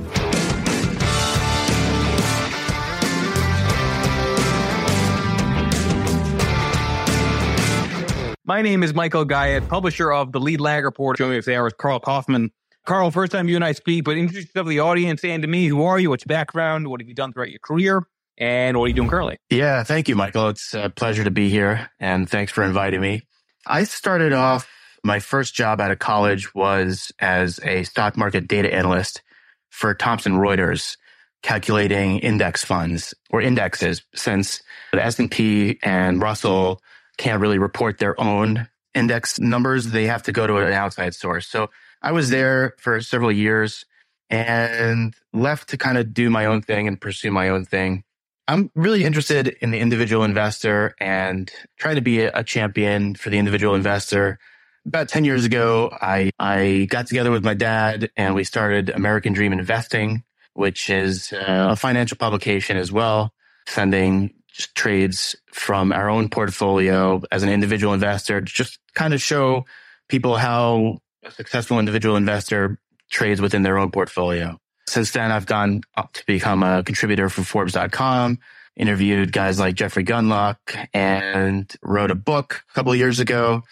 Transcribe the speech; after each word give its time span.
My 8.49 8.63
name 8.63 8.85
is 8.85 8.95
Michael 8.95 9.25
Gayed, 9.25 9.69
publisher 9.69 10.13
of 10.13 10.31
the 10.31 10.39
Lead 10.39 10.61
Lag 10.61 10.85
Report. 10.85 11.19
Joining 11.19 11.39
me 11.39 11.43
today 11.43 11.59
is 11.67 11.73
Karl 11.73 11.99
Kaufman. 11.99 12.53
Karl, 12.87 13.11
first 13.11 13.33
time 13.33 13.49
you 13.49 13.57
and 13.57 13.65
I 13.65 13.73
speak, 13.73 14.05
but 14.05 14.17
introduce 14.17 14.45
yourself 14.45 14.67
to 14.67 14.69
the 14.69 14.79
audience 14.79 15.25
and 15.25 15.43
to 15.43 15.49
me. 15.49 15.67
Who 15.67 15.83
are 15.83 15.99
you? 15.99 16.11
What's 16.11 16.25
your 16.25 16.29
background? 16.29 16.87
What 16.87 17.01
have 17.01 17.09
you 17.09 17.15
done 17.15 17.33
throughout 17.33 17.51
your 17.51 17.59
career? 17.59 18.07
And 18.39 18.79
what 18.79 18.85
are 18.85 18.89
you 18.89 18.95
doing 18.95 19.09
currently? 19.09 19.39
Yeah, 19.51 19.83
thank 19.83 20.09
you, 20.09 20.15
Michael. 20.15 20.51
It's 20.51 20.75
a 20.75 20.91
pleasure 20.91 21.25
to 21.25 21.31
be 21.33 21.49
here 21.49 21.91
and 21.99 22.31
thanks 22.31 22.53
for 22.53 22.63
inviting 22.63 23.01
me. 23.01 23.27
I 23.67 23.83
started 23.83 24.33
off, 24.33 24.71
my 25.03 25.19
first 25.19 25.53
job 25.53 25.81
out 25.81 25.91
of 25.91 25.99
college 25.99 26.55
was 26.55 27.11
as 27.19 27.59
a 27.65 27.83
stock 27.83 28.17
market 28.17 28.47
data 28.47 28.73
analyst 28.73 29.23
for 29.71 29.93
Thomson 29.93 30.35
Reuters, 30.35 30.97
calculating 31.43 32.21
index 32.21 32.65
funds 32.65 33.13
or 33.29 33.41
indexes 33.41 34.05
since 34.15 34.63
the 34.93 35.05
S&P 35.05 35.81
and 35.83 36.23
Russell 36.23 36.81
can't 37.19 37.41
really 37.41 37.59
report 37.59 37.99
their 37.99 38.19
own 38.21 38.69
index 38.95 39.39
numbers. 39.39 39.87
They 39.87 40.07
have 40.07 40.23
to 40.25 40.33
go 40.33 40.47
to 40.47 40.57
an 40.59 40.73
outside 40.73 41.15
source. 41.15 41.47
So 41.47 41.71
I 42.03 42.13
was 42.13 42.31
there 42.31 42.75
for 42.79 43.01
several 43.01 43.33
years 43.33 43.85
and 44.31 45.15
left 45.33 45.69
to 45.71 45.77
kind 45.77 45.99
of 45.99 46.13
do 46.13 46.31
my 46.31 46.47
own 46.47 46.63
thing 46.63 46.89
and 46.89 47.01
pursue 47.01 47.31
my 47.31 47.49
own 47.49 47.65
thing. 47.65 48.03
I'm 48.49 48.71
really 48.75 49.05
interested 49.05 49.49
in 49.61 49.71
the 49.71 49.79
individual 49.79 50.23
investor 50.25 50.95
and 51.01 51.51
trying 51.79 51.97
to 51.97 52.01
be 52.01 52.21
a 52.21 52.45
champion 52.45 53.15
for 53.17 53.31
the 53.31 53.39
individual 53.39 53.75
investor. 53.75 54.39
About 54.87 55.09
10 55.09 55.25
years 55.25 55.45
ago, 55.45 55.91
I, 56.01 56.31
I 56.39 56.87
got 56.89 57.09
together 57.09 57.33
with 57.33 57.45
my 57.45 57.55
dad 57.55 58.11
and 58.17 58.37
we 58.37 58.45
started 58.45 58.91
American 58.91 59.33
Dream 59.33 59.53
Investing, 59.53 60.23
which 60.55 60.91
is 60.91 61.33
uh, 61.33 61.71
a 61.71 61.77
financial 61.77 62.17
publication 62.17 62.77
as 62.77 62.93
well, 62.93 63.33
sending 63.67 64.33
trades 64.75 65.37
from 65.53 65.93
our 65.93 66.09
own 66.09 66.29
portfolio 66.29 67.23
as 67.31 67.43
an 67.43 67.49
individual 67.49 67.95
investor 67.95 68.41
to 68.41 68.47
just 68.47 68.79
kind 68.95 69.15
of 69.15 69.21
show 69.21 69.65
people 70.09 70.37
how 70.37 70.99
a 71.25 71.31
successful 71.31 71.79
individual 71.79 72.17
investor 72.17 72.79
trades 73.11 73.41
within 73.41 73.63
their 73.63 73.79
own 73.79 73.91
portfolio. 73.91 74.59
Since 74.89 75.11
then, 75.13 75.33
I've 75.33 75.47
gone 75.47 75.83
up 75.97 76.13
to 76.15 76.25
become 76.27 76.63
a 76.63 76.83
contributor 76.85 77.29
for 77.29 77.43
Forbes.com, 77.43 78.39
interviewed 78.77 79.33
guys 79.33 79.59
like 79.59 79.75
Jeffrey 79.75 80.05
Gundlach 80.05 80.59
and 80.95 81.73
wrote 81.83 82.11
a 82.11 82.15
book 82.15 82.65
a 82.71 82.75
couple 82.75 82.95
years 82.95 83.19
ago. 83.19 83.63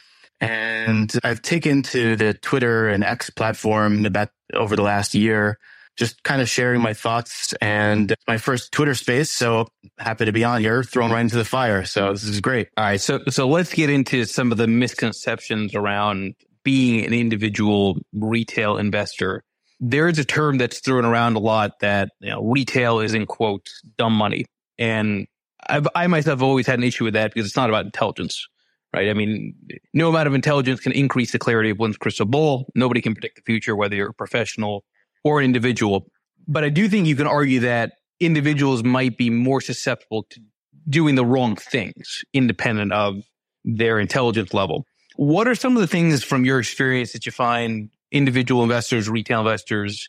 And 0.41 1.13
I've 1.23 1.41
taken 1.41 1.83
to 1.85 2.17
the 2.17 2.35
Twitter 2.35 2.89
and 2.89 3.05
X 3.05 3.31
platform 3.31 4.05
about 4.05 4.31
over 4.53 4.75
the 4.77 4.83
last 4.83 5.15
year 5.15 5.59
just 5.97 6.23
kind 6.25 6.43
of 6.43 6.49
sharing 6.49 6.81
my 6.81 6.93
thoughts 6.93 7.53
and 7.61 8.15
my 8.27 8.39
first 8.39 8.73
Twitter 8.73 8.95
space. 8.95 9.31
So 9.31 9.69
happy 9.99 10.25
to 10.25 10.33
be 10.33 10.45
on 10.45 10.61
here, 10.61 10.83
thrown 10.83 11.11
right 11.11 11.21
into 11.21 11.37
the 11.37 11.45
fire. 11.45 11.85
So 11.85 12.13
this 12.13 12.25
is 12.25 12.41
great. 12.41 12.69
All 12.77 12.85
right. 12.85 13.01
So, 13.01 13.21
so 13.29 13.49
let's 13.49 13.73
get 13.73 13.91
into 13.91 14.25
some 14.25 14.51
of 14.51 14.59
the 14.59 14.67
misconceptions 14.67 15.75
around 15.75 16.35
being 16.65 17.05
an 17.05 17.13
individual 17.13 17.99
retail 18.13 18.77
investor. 18.77 19.43
There's 19.81 20.19
a 20.19 20.25
term 20.25 20.59
that's 20.59 20.81
thrown 20.81 21.05
around 21.05 21.37
a 21.37 21.41
lot 21.41 21.81
that 21.81 22.11
you 22.21 22.31
know, 22.31 22.43
retail 22.43 23.01
is 23.01 23.15
in 23.15 23.27
quotes 23.27 23.81
dumb 23.99 24.15
money. 24.15 24.47
And 24.79 25.27
I've, 25.67 25.87
I 25.95 26.07
myself 26.07 26.39
have 26.39 26.43
always 26.43 26.67
had 26.67 26.79
an 26.79 26.85
issue 26.85 27.05
with 27.05 27.15
that 27.15 27.33
because 27.33 27.47
it's 27.47 27.57
not 27.57 27.69
about 27.69 27.85
intelligence, 27.85 28.49
right? 28.95 29.09
I 29.09 29.15
mean, 29.15 29.55
no 29.93 30.09
amount 30.09 30.27
of 30.27 30.35
intelligence 30.35 30.81
can 30.81 30.93
increase 30.93 31.33
the 31.33 31.39
clarity 31.39 31.71
of 31.71 31.79
one's 31.79 31.97
crystal 31.97 32.27
ball. 32.27 32.67
Nobody 32.75 33.01
can 33.01 33.15
predict 33.15 33.37
the 33.37 33.43
future, 33.43 33.77
whether 33.77 33.95
you're 33.95 34.11
a 34.11 34.15
professional 34.15 34.85
or 35.25 35.41
an 35.41 35.47
individual. 35.47 36.07
But 36.47 36.63
I 36.63 36.69
do 36.69 36.89
think 36.89 37.07
you 37.07 37.17
can 37.17 37.27
argue 37.27 37.61
that 37.61 37.95
individuals 38.21 38.85
might 38.85 39.17
be 39.17 39.31
more 39.31 39.61
susceptible 39.61 40.25
to 40.31 40.41
doing 40.89 41.15
the 41.15 41.25
wrong 41.25 41.57
things 41.57 42.23
independent 42.33 42.93
of 42.93 43.25
their 43.65 43.99
intelligence 43.99 44.53
level. 44.53 44.87
What 45.17 45.49
are 45.49 45.55
some 45.55 45.77
of 45.77 45.81
the 45.81 45.87
things 45.87 46.23
from 46.23 46.45
your 46.45 46.59
experience 46.59 47.13
that 47.13 47.25
you 47.25 47.33
find 47.33 47.91
individual 48.13 48.63
investors, 48.63 49.09
retail 49.09 49.41
investors 49.41 50.09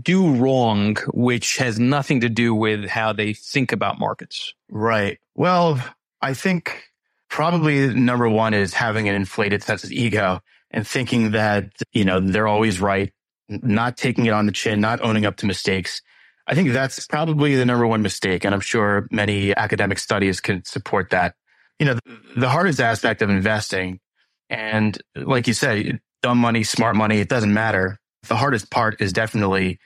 do 0.00 0.34
wrong, 0.36 0.96
which 1.12 1.58
has 1.58 1.78
nothing 1.78 2.20
to 2.20 2.28
do 2.28 2.54
with 2.54 2.88
how 2.88 3.12
they 3.12 3.34
think 3.34 3.72
about 3.72 3.98
markets? 3.98 4.54
Right. 4.70 5.18
Well, 5.34 5.82
I 6.22 6.32
think 6.32 6.84
probably 7.28 7.92
number 7.94 8.28
one 8.28 8.54
is 8.54 8.72
having 8.72 9.08
an 9.08 9.14
inflated 9.14 9.62
sense 9.62 9.84
of 9.84 9.92
ego 9.92 10.40
and 10.70 10.86
thinking 10.86 11.32
that, 11.32 11.72
you 11.92 12.04
know, 12.04 12.20
they're 12.20 12.48
always 12.48 12.80
right 12.80 13.12
not 13.48 13.96
taking 13.96 14.26
it 14.26 14.32
on 14.32 14.46
the 14.46 14.52
chin, 14.52 14.80
not 14.80 15.00
owning 15.02 15.26
up 15.26 15.36
to 15.36 15.46
mistakes. 15.46 16.02
I 16.46 16.54
think 16.54 16.72
that's 16.72 17.06
probably 17.06 17.56
the 17.56 17.64
number 17.64 17.86
one 17.86 18.02
mistake. 18.02 18.44
And 18.44 18.54
I'm 18.54 18.60
sure 18.60 19.08
many 19.10 19.54
academic 19.56 19.98
studies 19.98 20.40
can 20.40 20.64
support 20.64 21.10
that. 21.10 21.34
You 21.78 21.86
know, 21.86 21.98
the 22.36 22.48
hardest 22.48 22.80
aspect 22.80 23.22
of 23.22 23.30
investing 23.30 24.00
and 24.48 24.96
like 25.14 25.46
you 25.46 25.54
said, 25.54 26.00
dumb 26.22 26.38
money, 26.38 26.62
smart 26.62 26.96
money, 26.96 27.18
it 27.18 27.28
doesn't 27.28 27.52
matter. 27.52 27.98
The 28.28 28.36
hardest 28.36 28.70
part 28.70 29.00
is 29.00 29.12
definitely 29.12 29.78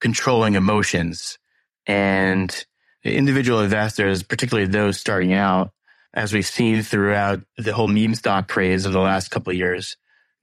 controlling 0.00 0.54
emotions 0.54 1.38
and 1.86 2.64
individual 3.04 3.60
investors, 3.60 4.22
particularly 4.22 4.68
those 4.68 4.98
starting 4.98 5.32
out, 5.32 5.72
as 6.12 6.32
we've 6.32 6.46
seen 6.46 6.82
throughout 6.82 7.40
the 7.56 7.72
whole 7.72 7.88
meme 7.88 8.14
stock 8.14 8.48
craze 8.48 8.84
of 8.84 8.92
the 8.92 9.00
last 9.00 9.30
couple 9.30 9.50
of 9.50 9.56
years, 9.56 9.96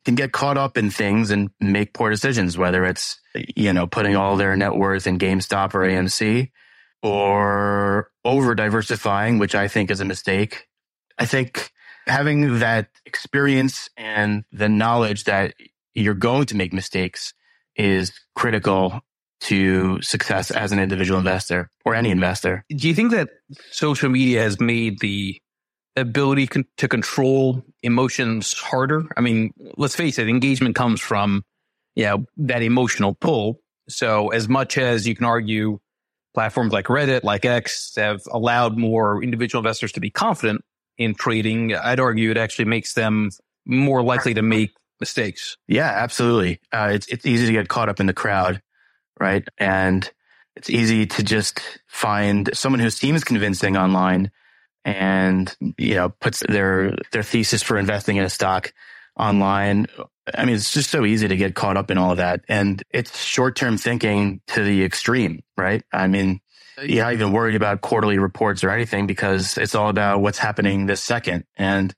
can 0.06 0.16
get 0.16 0.32
caught 0.32 0.58
up 0.58 0.78
in 0.78 0.90
things 0.90 1.32
and 1.32 1.50
make 1.60 1.94
poor 1.94 2.10
decisions, 2.10 2.58
whether 2.58 2.86
it's, 2.86 3.20
you 3.56 3.74
know, 3.74 3.88
putting 3.88 4.16
all 4.16 4.38
their 4.38 4.56
net 4.56 4.76
worth 4.76 5.08
in 5.08 5.20
GameStop 5.20 5.74
or 5.74 5.82
AMC 5.82 6.52
or 7.04 8.10
over 8.24 8.56
diversifying, 8.56 9.38
which 9.38 9.56
I 9.56 9.68
think 9.68 9.92
is 9.92 10.00
a 10.00 10.06
mistake. 10.06 10.68
I 11.18 11.26
think 11.26 11.72
having 12.08 12.60
that 12.60 12.90
experience 13.06 13.90
and 13.98 14.44
the 14.52 14.70
knowledge 14.70 15.26
that 15.26 15.56
you're 15.94 16.14
going 16.14 16.46
to 16.48 16.56
make 16.56 16.74
mistakes 16.74 17.34
is 17.76 18.14
critical 18.36 19.02
to 19.40 20.02
success 20.02 20.52
as 20.52 20.72
an 20.72 20.80
individual 20.80 21.20
investor 21.20 21.70
or 21.86 21.94
any 21.96 22.10
investor. 22.10 22.66
Do 22.70 22.88
you 22.88 22.96
think 22.96 23.12
that 23.12 23.30
social 23.72 24.10
media 24.10 24.42
has 24.42 24.60
made 24.60 25.00
the 25.00 25.40
ability 25.98 26.48
con- 26.48 26.66
to 26.78 26.88
control 26.88 27.64
emotions 27.84 28.54
harder. 28.54 29.06
I 29.18 29.22
mean, 29.22 29.54
let's 29.78 29.96
face 29.96 30.20
it, 30.20 30.30
engagement 30.30 30.76
comes 30.76 31.02
from, 31.02 31.44
you 31.96 32.06
know, 32.06 32.26
that 32.38 32.62
emotional 32.62 33.14
pull. 33.14 33.60
So 33.90 34.30
as 34.30 34.48
much 34.48 34.78
as 34.78 35.08
you 35.08 35.16
can 35.16 35.26
argue 35.26 35.80
platforms 36.34 36.72
like 36.72 36.86
Reddit, 36.86 37.24
like 37.24 37.46
X 37.46 37.94
have 37.98 38.22
allowed 38.32 38.78
more 38.78 39.24
individual 39.24 39.60
investors 39.60 39.92
to 39.94 40.00
be 40.00 40.10
confident 40.10 40.62
in 40.98 41.16
trading, 41.16 41.76
I'd 41.76 42.00
argue 42.00 42.32
it 42.32 42.38
actually 42.38 42.66
makes 42.66 42.94
them 42.94 43.32
more 43.66 44.04
likely 44.04 44.34
to 44.36 44.42
make 44.42 44.72
mistakes. 45.00 45.58
Yeah, 45.68 45.90
absolutely. 45.90 46.60
Uh, 46.72 46.90
it's, 46.94 47.08
it's 47.08 47.26
easy 47.26 47.48
to 47.48 47.54
get 47.54 47.70
caught 47.70 47.90
up 47.90 48.00
in 48.00 48.06
the 48.06 48.14
crowd, 48.14 48.62
right? 49.20 49.48
And 49.58 50.10
it's 50.56 50.70
easy 50.70 51.06
to 51.06 51.24
just 51.24 51.62
find 51.88 52.50
someone 52.54 52.80
who 52.80 52.90
seems 52.90 53.24
convincing 53.24 53.78
online 53.78 54.32
and, 54.88 55.54
you 55.78 55.96
know, 55.96 56.08
puts 56.08 56.42
their, 56.48 56.96
their 57.12 57.22
thesis 57.22 57.62
for 57.62 57.78
investing 57.78 58.16
in 58.16 58.24
a 58.24 58.30
stock 58.30 58.72
online. 59.18 59.88
I 60.34 60.46
mean, 60.46 60.56
it's 60.56 60.72
just 60.72 60.90
so 60.90 61.06
easy 61.06 61.28
to 61.28 61.36
get 61.36 61.56
caught 61.56 61.76
up 61.76 61.92
in 61.92 61.98
all 61.98 62.12
of 62.12 62.18
that. 62.18 62.46
And 62.48 62.82
it's 62.92 63.22
short 63.22 63.58
term 63.58 63.78
thinking 63.78 64.40
to 64.48 64.64
the 64.64 64.86
extreme, 64.86 65.44
right? 65.58 65.84
I 65.92 66.08
mean, 66.08 66.40
you're 66.82 67.04
not 67.04 67.12
even 67.12 67.34
worried 67.34 67.56
about 67.56 67.82
quarterly 67.82 68.18
reports 68.18 68.64
or 68.64 68.70
anything 68.70 69.08
because 69.08 69.58
it's 69.58 69.76
all 69.76 69.90
about 69.90 70.22
what's 70.22 70.38
happening 70.38 70.86
this 70.86 71.04
second. 71.04 71.44
And 71.58 71.94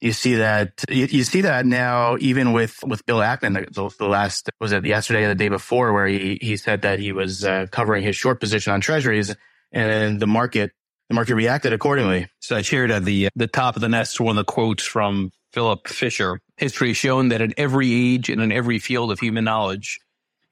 you 0.00 0.14
see 0.14 0.36
that 0.36 0.82
you, 0.88 1.04
you 1.10 1.24
see 1.24 1.42
that 1.42 1.66
now 1.66 2.16
even 2.20 2.54
with 2.54 2.78
with 2.86 3.04
Bill 3.04 3.18
Ackman 3.18 3.70
the, 3.74 3.94
the, 3.98 4.06
last 4.06 4.48
was 4.58 4.72
it 4.72 4.86
yesterday 4.86 5.24
or 5.24 5.28
the 5.28 5.34
day 5.34 5.50
before 5.50 5.92
where 5.92 6.06
he 6.06 6.38
he 6.40 6.56
said 6.56 6.80
that 6.82 7.00
he 7.00 7.12
was 7.12 7.44
uh, 7.44 7.66
covering 7.70 8.02
his 8.02 8.16
short 8.16 8.40
position 8.40 8.72
on 8.72 8.80
treasuries 8.80 9.36
and 9.72 10.18
the 10.18 10.26
market 10.26 10.72
the 11.10 11.14
market 11.14 11.34
reacted 11.34 11.72
accordingly. 11.72 12.28
So 12.38 12.56
I 12.56 12.62
shared 12.62 12.92
at 12.92 13.04
the 13.04 13.28
the 13.34 13.48
top 13.48 13.74
of 13.74 13.82
the 13.82 13.88
nest 13.88 14.20
one 14.20 14.38
of 14.38 14.46
the 14.46 14.50
quotes 14.50 14.84
from 14.84 15.32
Philip 15.52 15.88
Fisher. 15.88 16.40
History 16.56 16.88
has 16.88 16.96
shown 16.96 17.30
that 17.30 17.42
in 17.42 17.52
every 17.58 17.92
age 17.92 18.30
and 18.30 18.40
in 18.40 18.52
every 18.52 18.78
field 18.78 19.10
of 19.10 19.18
human 19.18 19.42
knowledge, 19.42 19.98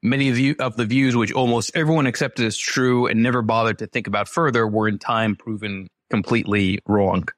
many 0.02 0.30
of, 0.30 0.38
you, 0.38 0.56
of 0.58 0.76
the 0.76 0.84
views 0.84 1.14
which 1.14 1.32
almost 1.32 1.70
everyone 1.76 2.06
accepted 2.06 2.44
as 2.44 2.56
true 2.56 3.06
and 3.06 3.22
never 3.22 3.40
bothered 3.40 3.78
to 3.78 3.86
think 3.86 4.08
about 4.08 4.28
further 4.28 4.66
were 4.66 4.88
in 4.88 4.98
time 4.98 5.36
proven 5.36 5.86
completely 6.10 6.80
wrong. 6.88 7.28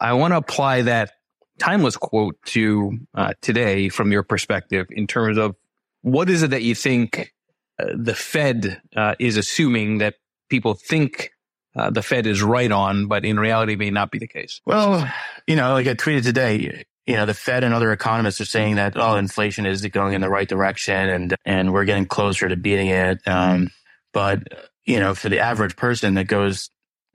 I 0.00 0.14
want 0.14 0.32
to 0.32 0.38
apply 0.38 0.82
that 0.82 1.12
timeless 1.58 1.98
quote 1.98 2.40
to 2.46 2.98
uh, 3.14 3.34
today 3.42 3.90
from 3.90 4.10
your 4.10 4.22
perspective 4.22 4.86
in 4.90 5.06
terms 5.06 5.36
of 5.36 5.54
what 6.00 6.30
is 6.30 6.42
it 6.42 6.52
that 6.52 6.62
you 6.62 6.74
think 6.74 7.34
uh, 7.78 7.88
the 7.94 8.14
Fed 8.14 8.80
uh, 8.96 9.16
is 9.18 9.36
assuming 9.36 9.98
that 9.98 10.14
people 10.48 10.72
think 10.72 11.32
uh, 11.76 11.90
the 11.90 12.02
Fed 12.02 12.26
is 12.26 12.42
right 12.42 12.70
on, 12.70 13.06
but 13.06 13.24
in 13.24 13.38
reality 13.38 13.76
may 13.76 13.90
not 13.90 14.10
be 14.10 14.18
the 14.18 14.26
case? 14.26 14.60
Well, 14.66 15.08
you 15.46 15.56
know, 15.56 15.72
like 15.72 15.86
I 15.86 15.94
tweeted 15.94 16.24
today, 16.24 16.84
you 17.06 17.16
know, 17.16 17.26
the 17.26 17.34
Fed 17.34 17.64
and 17.64 17.74
other 17.74 17.92
economists 17.92 18.40
are 18.40 18.46
saying 18.46 18.76
that, 18.76 18.94
oh, 18.96 19.16
inflation 19.16 19.66
is 19.66 19.84
going 19.86 20.14
in 20.14 20.20
the 20.20 20.28
right 20.28 20.48
direction 20.48 21.08
and, 21.08 21.34
and 21.44 21.72
we're 21.72 21.84
getting 21.84 22.06
closer 22.06 22.48
to 22.48 22.56
beating 22.56 22.88
it. 22.88 23.20
Um, 23.26 23.70
but, 24.12 24.42
you 24.84 25.00
know, 25.00 25.14
for 25.14 25.28
the 25.28 25.40
average 25.40 25.76
person 25.76 26.14
that 26.14 26.24
goes 26.24 26.70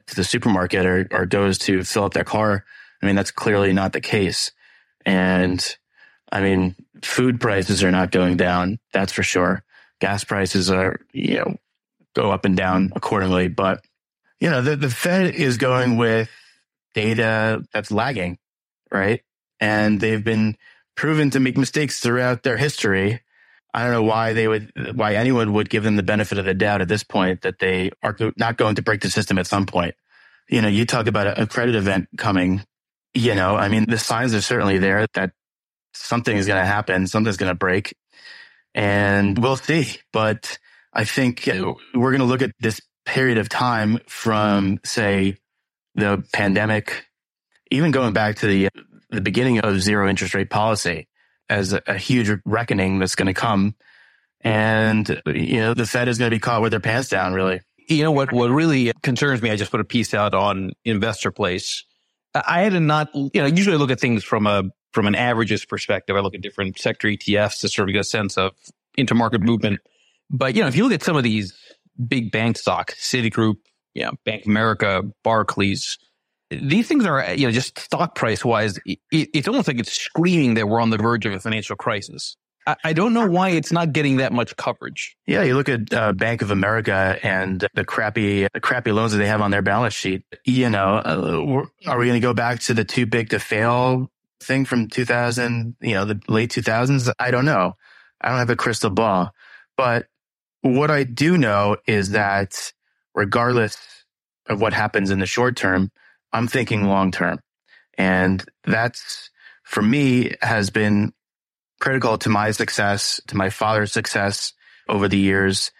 to 0.07 0.15
the 0.15 0.23
supermarket 0.23 0.85
or, 0.85 1.07
or 1.11 1.25
goes 1.25 1.57
to 1.59 1.83
fill 1.83 2.03
up 2.03 2.13
their 2.13 2.23
car, 2.23 2.65
I 3.01 3.05
mean, 3.05 3.15
that's 3.15 3.31
clearly 3.31 3.73
not 3.73 3.93
the 3.93 4.01
case. 4.01 4.51
And 5.05 5.63
I 6.31 6.41
mean, 6.41 6.75
food 7.01 7.39
prices 7.39 7.83
are 7.83 7.91
not 7.91 8.11
going 8.11 8.37
down. 8.37 8.79
That's 8.93 9.13
for 9.13 9.23
sure. 9.23 9.63
Gas 9.99 10.23
prices 10.23 10.69
are, 10.71 10.99
you 11.13 11.35
know, 11.35 11.55
go 12.15 12.31
up 12.31 12.45
and 12.45 12.57
down 12.57 12.91
accordingly. 12.95 13.47
But, 13.47 13.81
you 14.45 14.51
know, 14.51 14.61
the, 14.61 14.75
the 14.75 14.91
Fed 14.91 15.33
is 15.33 15.57
going 15.57 15.97
with 15.97 16.29
data 16.93 17.63
that's 17.73 17.89
lagging, 17.89 18.37
right? 18.91 19.23
And 19.59 19.99
they've 19.99 20.23
been 20.23 20.55
proven 20.95 21.31
to 21.31 21.39
make 21.39 21.57
mistakes 21.57 21.99
throughout 21.99 22.43
their 22.43 22.55
history. 22.55 23.21
I 23.73 23.81
don't 23.81 23.91
know 23.91 24.03
why 24.03 24.33
they 24.33 24.47
would, 24.47 24.71
why 24.93 25.15
anyone 25.15 25.53
would 25.53 25.71
give 25.71 25.81
them 25.81 25.95
the 25.95 26.03
benefit 26.03 26.37
of 26.37 26.45
the 26.45 26.53
doubt 26.53 26.81
at 26.81 26.87
this 26.87 27.03
point 27.03 27.41
that 27.41 27.57
they 27.57 27.89
are 28.03 28.15
not 28.37 28.57
going 28.57 28.75
to 28.75 28.83
break 28.83 29.01
the 29.01 29.09
system 29.09 29.39
at 29.39 29.47
some 29.47 29.65
point. 29.65 29.95
You 30.47 30.61
know, 30.61 30.67
you 30.67 30.85
talk 30.85 31.07
about 31.07 31.39
a 31.39 31.47
credit 31.47 31.73
event 31.73 32.09
coming 32.15 32.61
you 33.15 33.33
know, 33.33 33.55
I 33.55 33.69
mean, 33.69 33.85
the 33.89 33.97
signs 33.97 34.35
are 34.35 34.41
certainly 34.41 34.77
there 34.77 35.07
that 35.15 35.31
something 35.95 36.37
is 36.37 36.45
going 36.45 36.61
to 36.61 36.67
happen, 36.67 37.07
something's 37.07 37.37
going 37.37 37.51
to 37.51 37.57
break, 37.57 37.95
and 38.75 39.39
we'll 39.39 39.55
see. 39.55 39.97
But 40.13 40.59
I 40.93 41.05
think 41.05 41.47
we're 41.47 42.11
going 42.11 42.19
to 42.19 42.25
look 42.25 42.43
at 42.43 42.51
this 42.59 42.79
period 43.05 43.37
of 43.37 43.49
time 43.49 43.99
from, 44.07 44.79
say, 44.83 45.37
the 45.95 46.23
pandemic, 46.33 47.05
even 47.71 47.91
going 47.91 48.13
back 48.13 48.37
to 48.37 48.47
the 48.47 48.69
the 49.11 49.21
beginning 49.21 49.59
of 49.59 49.81
zero 49.81 50.09
interest 50.09 50.33
rate 50.33 50.49
policy 50.49 51.07
as 51.49 51.73
a, 51.73 51.81
a 51.87 51.97
huge 51.97 52.29
reckoning 52.43 52.99
that's 52.99 53.15
going 53.15 53.27
to 53.27 53.33
come. 53.33 53.75
And, 54.41 55.21
you 55.27 55.59
know, 55.59 55.73
the 55.73 55.85
Fed 55.85 56.07
is 56.07 56.17
going 56.17 56.29
to 56.29 56.35
be 56.35 56.39
caught 56.39 56.61
with 56.61 56.71
their 56.71 56.79
pants 56.79 57.09
down, 57.09 57.33
really. 57.33 57.61
You 57.87 58.03
know, 58.03 58.11
what, 58.11 58.33
what 58.33 58.49
really 58.49 58.91
concerns 59.03 59.41
me, 59.41 59.51
I 59.51 59.55
just 59.55 59.71
put 59.71 59.79
a 59.79 59.85
piece 59.85 60.13
out 60.13 60.33
on 60.33 60.71
Investor 60.83 61.31
Place 61.31 61.85
I 62.35 62.61
had 62.61 62.73
to 62.73 62.79
not, 62.79 63.15
you 63.15 63.31
know, 63.35 63.45
usually 63.45 63.75
I 63.75 63.79
look 63.79 63.91
at 63.91 63.99
things 63.99 64.23
from 64.23 64.45
a, 64.45 64.63
from 64.91 65.07
an 65.07 65.15
averages 65.15 65.65
perspective. 65.65 66.15
I 66.15 66.19
look 66.19 66.35
at 66.35 66.41
different 66.41 66.77
sector 66.77 67.07
ETFs 67.07 67.61
to 67.61 67.69
sort 67.69 67.89
of 67.89 67.93
get 67.93 68.01
a 68.01 68.03
sense 68.03 68.37
of 68.37 68.51
intermarket 68.97 69.41
movement. 69.41 69.79
But, 70.29 70.55
you 70.55 70.61
know, 70.61 70.67
if 70.67 70.75
you 70.75 70.83
look 70.83 70.93
at 70.93 71.03
some 71.03 71.15
of 71.15 71.23
these 71.23 71.53
big 72.07 72.31
bank 72.31 72.57
stock, 72.57 72.91
Citigroup, 72.93 73.55
you 73.93 74.03
know, 74.03 74.11
Bank 74.25 74.43
of 74.43 74.47
America, 74.47 75.03
Barclays, 75.23 75.97
these 76.51 76.87
things 76.87 77.05
are, 77.05 77.33
you 77.33 77.47
know, 77.47 77.51
just 77.51 77.79
stock 77.79 78.15
price 78.15 78.45
wise, 78.45 78.77
it, 78.85 78.99
it's 79.11 79.47
almost 79.47 79.67
like 79.67 79.79
it's 79.79 79.91
screaming 79.91 80.55
that 80.55 80.67
we're 80.67 80.81
on 80.81 80.89
the 80.89 80.97
verge 80.97 81.25
of 81.25 81.33
a 81.33 81.39
financial 81.39 81.75
crisis. 81.75 82.37
I 82.83 82.93
don't 82.93 83.13
know 83.13 83.27
why 83.27 83.49
it's 83.49 83.71
not 83.71 83.93
getting 83.93 84.17
that 84.17 84.33
much 84.33 84.55
coverage. 84.55 85.15
Yeah, 85.27 85.43
you 85.43 85.53
look 85.53 85.69
at 85.69 85.93
uh, 85.93 86.13
Bank 86.13 86.41
of 86.41 86.49
America 86.49 87.19
and 87.21 87.63
the 87.75 87.85
crappy, 87.85 88.47
the 88.51 88.59
crappy 88.59 88.91
loans 88.91 89.11
that 89.11 89.19
they 89.19 89.27
have 89.27 89.41
on 89.41 89.51
their 89.51 89.61
balance 89.61 89.93
sheet. 89.93 90.23
You 90.45 90.71
know, 90.71 90.95
uh, 90.95 91.87
are 91.87 91.99
we 91.99 92.07
going 92.07 92.19
to 92.19 92.25
go 92.25 92.33
back 92.33 92.61
to 92.61 92.73
the 92.73 92.83
too 92.83 93.05
big 93.05 93.29
to 93.29 93.39
fail 93.39 94.09
thing 94.41 94.65
from 94.65 94.87
2000? 94.87 95.75
You 95.79 95.93
know, 95.93 96.05
the 96.05 96.19
late 96.27 96.49
2000s. 96.49 97.11
I 97.19 97.29
don't 97.29 97.45
know. 97.45 97.73
I 98.19 98.29
don't 98.29 98.39
have 98.39 98.49
a 98.49 98.55
crystal 98.55 98.89
ball, 98.89 99.29
but 99.77 100.07
what 100.65 100.89
I 100.89 101.03
do 101.03 101.37
know 101.37 101.77
is 101.85 102.11
that 102.11 102.73
regardless 103.13 103.77
of 104.47 104.59
what 104.59 104.73
happens 104.73 105.11
in 105.11 105.19
the 105.19 105.25
short 105.25 105.55
term, 105.55 105.91
I'm 106.33 106.47
thinking 106.47 106.85
long 106.85 107.11
term, 107.11 107.39
and 107.97 108.43
that's 108.63 109.29
for 109.63 109.81
me 109.81 110.33
has 110.41 110.71
been 110.71 111.13
critical 111.79 112.17
to 112.17 112.29
my 112.29 112.51
success, 112.51 113.21
to 113.27 113.37
my 113.37 113.49
father's 113.49 113.91
success 113.91 114.53
over 114.89 115.07
the 115.07 115.19
years 115.19 115.71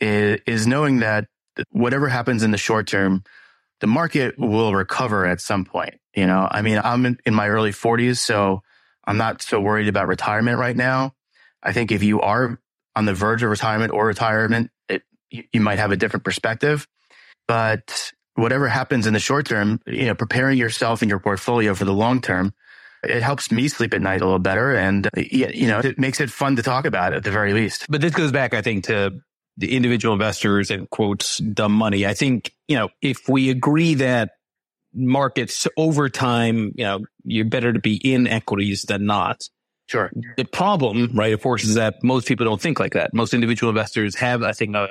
is, 0.00 0.66
knowing 0.66 1.00
that 1.00 1.26
whatever 1.70 2.08
happens 2.08 2.42
in 2.42 2.50
the 2.50 2.58
short 2.58 2.86
term, 2.86 3.22
the 3.80 3.86
market 3.86 4.38
will 4.38 4.74
recover 4.74 5.26
at 5.26 5.40
some 5.40 5.64
point. 5.66 5.96
You 6.14 6.26
know, 6.26 6.48
I 6.50 6.62
mean, 6.62 6.80
I'm 6.82 7.18
in 7.26 7.34
my 7.34 7.48
early 7.48 7.72
40s, 7.72 8.16
so 8.16 8.62
I'm 9.04 9.18
not 9.18 9.42
so 9.42 9.60
worried 9.60 9.88
about 9.88 10.08
retirement 10.08 10.58
right 10.58 10.76
now. 10.76 11.14
I 11.62 11.72
think 11.74 11.92
if 11.92 12.02
you 12.02 12.22
are 12.22 12.58
on 12.96 13.04
the 13.04 13.14
verge 13.14 13.42
of 13.42 13.50
retirement 13.50 13.92
or 13.92 14.06
retirement, 14.06 14.70
it, 14.88 15.02
you, 15.30 15.44
you 15.52 15.60
might 15.60 15.78
have 15.78 15.92
a 15.92 15.96
different 15.96 16.24
perspective. 16.24 16.86
But 17.46 18.12
whatever 18.34 18.68
happens 18.68 19.06
in 19.06 19.12
the 19.12 19.20
short 19.20 19.46
term, 19.46 19.80
you 19.86 20.06
know, 20.06 20.14
preparing 20.14 20.58
yourself 20.58 21.02
and 21.02 21.08
your 21.08 21.20
portfolio 21.20 21.74
for 21.74 21.84
the 21.84 21.94
long 21.94 22.20
term 22.20 22.52
it 23.02 23.22
helps 23.22 23.50
me 23.50 23.68
sleep 23.68 23.94
at 23.94 24.02
night 24.02 24.20
a 24.20 24.24
little 24.24 24.38
better. 24.38 24.74
And, 24.76 25.06
uh, 25.06 25.10
you 25.16 25.66
know, 25.66 25.78
it 25.78 25.98
makes 25.98 26.20
it 26.20 26.30
fun 26.30 26.56
to 26.56 26.62
talk 26.62 26.84
about 26.84 27.12
at 27.12 27.24
the 27.24 27.30
very 27.30 27.52
least. 27.52 27.86
But 27.88 28.00
this 28.00 28.14
goes 28.14 28.32
back, 28.32 28.54
I 28.54 28.62
think, 28.62 28.84
to 28.84 29.12
the 29.56 29.74
individual 29.74 30.14
investors 30.14 30.70
and 30.70 30.88
quotes 30.90 31.38
dumb 31.38 31.72
money. 31.72 32.06
I 32.06 32.14
think, 32.14 32.52
you 32.68 32.76
know, 32.76 32.88
if 33.02 33.28
we 33.28 33.50
agree 33.50 33.94
that 33.94 34.32
markets 34.94 35.66
over 35.76 36.08
time, 36.08 36.72
you 36.76 36.84
know, 36.84 37.00
you're 37.24 37.44
better 37.44 37.72
to 37.72 37.78
be 37.78 37.96
in 37.96 38.26
equities 38.26 38.82
than 38.82 39.06
not. 39.06 39.48
Sure. 39.90 40.10
The 40.36 40.44
problem, 40.44 41.10
right, 41.14 41.32
of 41.32 41.42
course, 41.42 41.64
is 41.64 41.74
that 41.74 42.04
most 42.04 42.28
people 42.28 42.46
don't 42.46 42.60
think 42.60 42.78
like 42.78 42.92
that. 42.92 43.12
Most 43.12 43.34
individual 43.34 43.70
investors 43.70 44.14
have, 44.14 44.44
I 44.44 44.52
think, 44.52 44.76
a, 44.76 44.90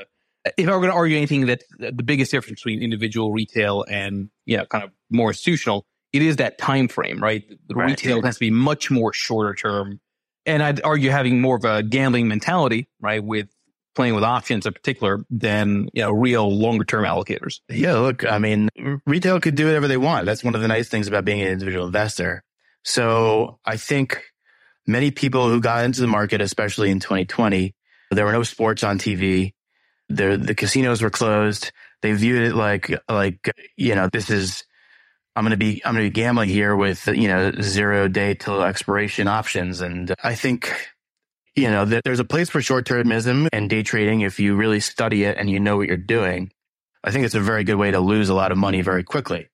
if 0.58 0.68
I 0.68 0.72
were 0.72 0.80
going 0.80 0.92
to 0.92 0.96
argue 0.96 1.16
anything 1.16 1.46
that 1.46 1.64
the 1.78 1.92
biggest 1.92 2.32
difference 2.32 2.60
between 2.60 2.82
individual 2.82 3.32
retail 3.32 3.86
and, 3.90 4.30
yeah, 4.46 4.66
kind 4.66 4.84
of 4.84 4.92
more 5.10 5.30
institutional 5.30 5.86
it 6.12 6.22
is 6.22 6.38
that 6.38 6.58
time 6.58 6.88
frame, 6.88 7.22
right? 7.22 7.44
The 7.68 7.76
right. 7.76 7.90
retail 7.90 8.22
has 8.24 8.36
to 8.36 8.40
be 8.40 8.52
much 8.52 8.90
more 8.90 9.14
shorter 9.14 9.54
term. 9.54 10.00
And 10.46 10.64
I'd 10.64 10.82
argue 10.82 11.12
having 11.12 11.42
more 11.42 11.56
of 11.56 11.66
a 11.66 11.84
gambling 11.84 12.28
mentality, 12.28 12.90
right, 13.00 13.24
with 13.24 13.50
playing 13.96 14.16
with 14.16 14.24
options 14.24 14.66
in 14.66 14.74
particular 14.74 15.24
than, 15.30 15.90
you 15.94 16.02
know, 16.02 16.12
real 16.12 16.52
longer 16.52 16.84
term 16.84 17.06
allocators. 17.06 17.60
Yeah, 17.70 17.98
look, 17.98 18.26
I 18.26 18.40
mean, 18.40 18.70
retail 19.06 19.40
could 19.40 19.56
do 19.56 19.66
whatever 19.66 19.88
they 19.88 19.98
want. 19.98 20.26
That's 20.26 20.44
one 20.44 20.56
of 20.56 20.62
the 20.62 20.68
nice 20.68 20.90
things 20.90 21.08
about 21.08 21.26
being 21.26 21.42
an 21.42 21.48
individual 21.48 21.86
investor. 21.86 22.44
So 22.84 23.60
I 23.66 23.78
think 23.78 24.24
many 24.90 25.12
people 25.12 25.48
who 25.48 25.62
got 25.62 25.86
into 25.86 26.02
the 26.02 26.08
market, 26.08 26.42
especially 26.42 26.90
in 26.90 27.00
2020, 27.00 27.74
there 28.12 28.26
were 28.26 28.32
no 28.32 28.44
sports 28.44 28.84
on 28.84 28.98
TV. 28.98 29.54
The, 30.10 30.36
the 30.38 30.56
casinos 30.56 31.02
were 31.02 31.12
closed. 31.12 31.72
They 32.02 32.12
viewed 32.14 32.42
it 32.42 32.56
like, 32.56 32.92
like, 33.08 33.54
you 33.78 33.94
know, 33.94 34.10
this 34.12 34.30
is 34.30 34.64
I'm 35.36 35.44
going 35.46 35.52
to 35.52 35.58
be, 35.58 35.82
I'm 35.86 35.94
going 35.94 36.06
to 36.06 36.10
be 36.10 36.22
gambling 36.22 36.50
here 36.50 36.76
with, 36.76 37.08
you 37.08 37.28
know, 37.28 37.54
zero 37.62 38.08
day 38.08 38.34
till 38.34 38.62
expiration 38.62 39.28
options. 39.28 39.80
And 39.80 40.14
I 40.22 40.36
think, 40.36 40.76
you 41.56 41.70
know, 41.70 41.86
there's 41.86 42.20
a 42.20 42.26
place 42.26 42.50
for 42.50 42.62
short 42.62 42.86
termism 42.86 43.48
and 43.54 43.70
day 43.70 43.84
trading 43.84 44.22
if 44.22 44.40
you 44.40 44.56
really 44.56 44.80
study 44.80 45.24
it 45.24 45.38
and 45.38 45.50
you 45.50 45.60
know 45.60 45.78
what 45.78 45.88
you're 45.88 45.98
doing. 45.98 46.52
I 47.04 47.12
think 47.12 47.26
it's 47.26 47.36
a 47.36 47.40
very 47.40 47.64
good 47.64 47.76
way 47.76 47.92
to 47.92 48.00
lose 48.00 48.28
a 48.30 48.34
lot 48.34 48.52
of 48.52 48.58
money 48.58 48.82
very 48.82 49.04
quickly. 49.04 49.48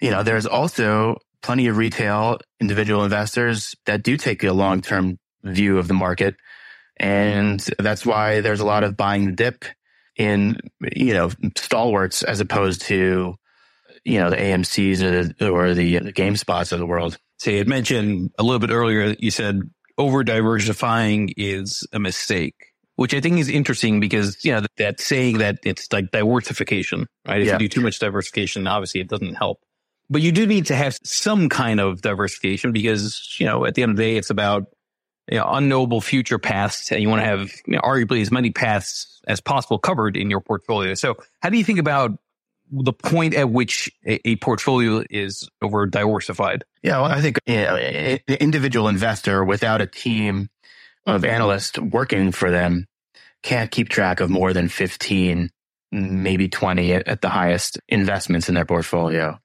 You 0.00 0.10
know, 0.10 0.22
there's 0.22 0.46
also 0.46 1.18
plenty 1.46 1.68
of 1.68 1.76
retail 1.76 2.38
individual 2.60 3.04
investors 3.04 3.74
that 3.86 4.02
do 4.02 4.16
take 4.16 4.42
a 4.44 4.52
long 4.52 4.82
term 4.82 5.18
view 5.44 5.78
of 5.78 5.86
the 5.88 5.94
market. 5.94 6.34
And 6.98 7.60
that's 7.78 8.04
why 8.04 8.40
there's 8.40 8.60
a 8.60 8.66
lot 8.66 8.82
of 8.84 8.96
buying 8.96 9.26
the 9.26 9.32
dip 9.32 9.64
in, 10.16 10.58
you 10.94 11.14
know, 11.14 11.30
stalwarts 11.56 12.22
as 12.24 12.40
opposed 12.40 12.82
to 12.82 13.36
you 14.04 14.20
know, 14.20 14.30
the 14.30 14.36
AMCs 14.36 15.02
or 15.02 15.24
the, 15.24 15.50
or 15.50 15.74
the, 15.74 15.98
the 15.98 16.12
GameStops 16.12 16.72
of 16.72 16.78
the 16.78 16.86
world. 16.86 17.18
So 17.38 17.50
you 17.50 17.58
had 17.58 17.68
mentioned 17.68 18.30
a 18.38 18.44
little 18.44 18.60
bit 18.60 18.70
earlier, 18.70 19.08
that 19.08 19.22
you 19.22 19.32
said 19.32 19.62
over 19.98 20.22
diversifying 20.22 21.34
is 21.36 21.86
a 21.92 21.98
mistake, 21.98 22.54
which 22.94 23.14
I 23.14 23.20
think 23.20 23.38
is 23.38 23.48
interesting 23.48 23.98
because, 23.98 24.44
you 24.44 24.52
know, 24.52 24.62
that 24.78 25.00
saying 25.00 25.38
that 25.38 25.58
it's 25.64 25.92
like 25.92 26.12
diversification, 26.12 27.08
right? 27.26 27.40
If 27.40 27.48
Yeah. 27.48 27.52
you 27.54 27.58
do 27.58 27.68
too 27.68 27.80
much 27.80 27.98
diversification, 27.98 28.66
obviously 28.68 29.00
it 29.00 29.08
doesn't 29.08 29.34
help. 29.34 29.58
But 30.08 30.22
you 30.22 30.32
do 30.32 30.46
need 30.46 30.66
to 30.66 30.76
have 30.76 30.96
some 31.02 31.48
kind 31.48 31.80
of 31.80 32.00
diversification 32.00 32.72
because, 32.72 33.36
you 33.38 33.46
know, 33.46 33.64
at 33.64 33.74
the 33.74 33.82
end 33.82 33.90
of 33.90 33.96
the 33.96 34.02
day, 34.02 34.16
it's 34.16 34.30
about 34.30 34.66
you 35.30 35.38
know, 35.38 35.46
unknowable 35.48 36.00
future 36.00 36.38
paths 36.38 36.92
and 36.92 37.02
you 37.02 37.08
want 37.08 37.20
to 37.20 37.26
have 37.26 37.50
you 37.66 37.74
know, 37.74 37.80
arguably 37.80 38.20
as 38.20 38.30
many 38.30 38.50
paths 38.50 39.20
as 39.26 39.40
possible 39.40 39.78
covered 39.78 40.16
in 40.16 40.30
your 40.30 40.40
portfolio. 40.40 40.94
So 40.94 41.16
how 41.42 41.50
do 41.50 41.58
you 41.58 41.64
think 41.64 41.78
about 41.78 42.12
the 42.70 42.92
point 42.92 43.34
at 43.34 43.50
which 43.50 43.90
a, 44.06 44.28
a 44.28 44.36
portfolio 44.36 45.02
is 45.10 45.48
over 45.62 45.86
diversified? 45.86 46.64
Yeah, 46.82 47.00
well, 47.00 47.10
I 47.10 47.20
think 47.20 47.38
you 47.46 47.56
know, 47.56 47.76
an 47.76 48.20
individual 48.40 48.88
investor 48.88 49.44
without 49.44 49.80
a 49.80 49.86
team 49.86 50.48
of 51.06 51.24
analysts 51.24 51.78
working 51.78 52.32
for 52.32 52.50
them 52.50 52.86
can't 53.42 53.70
keep 53.70 53.88
track 53.88 54.20
of 54.20 54.30
more 54.30 54.52
than 54.52 54.68
15, 54.68 55.50
maybe 55.92 56.48
20 56.48 56.92
at, 56.92 57.08
at 57.08 57.20
the 57.20 57.28
highest 57.28 57.78
investments 57.88 58.48
in 58.48 58.54
their 58.54 58.64
portfolio. 58.64 59.38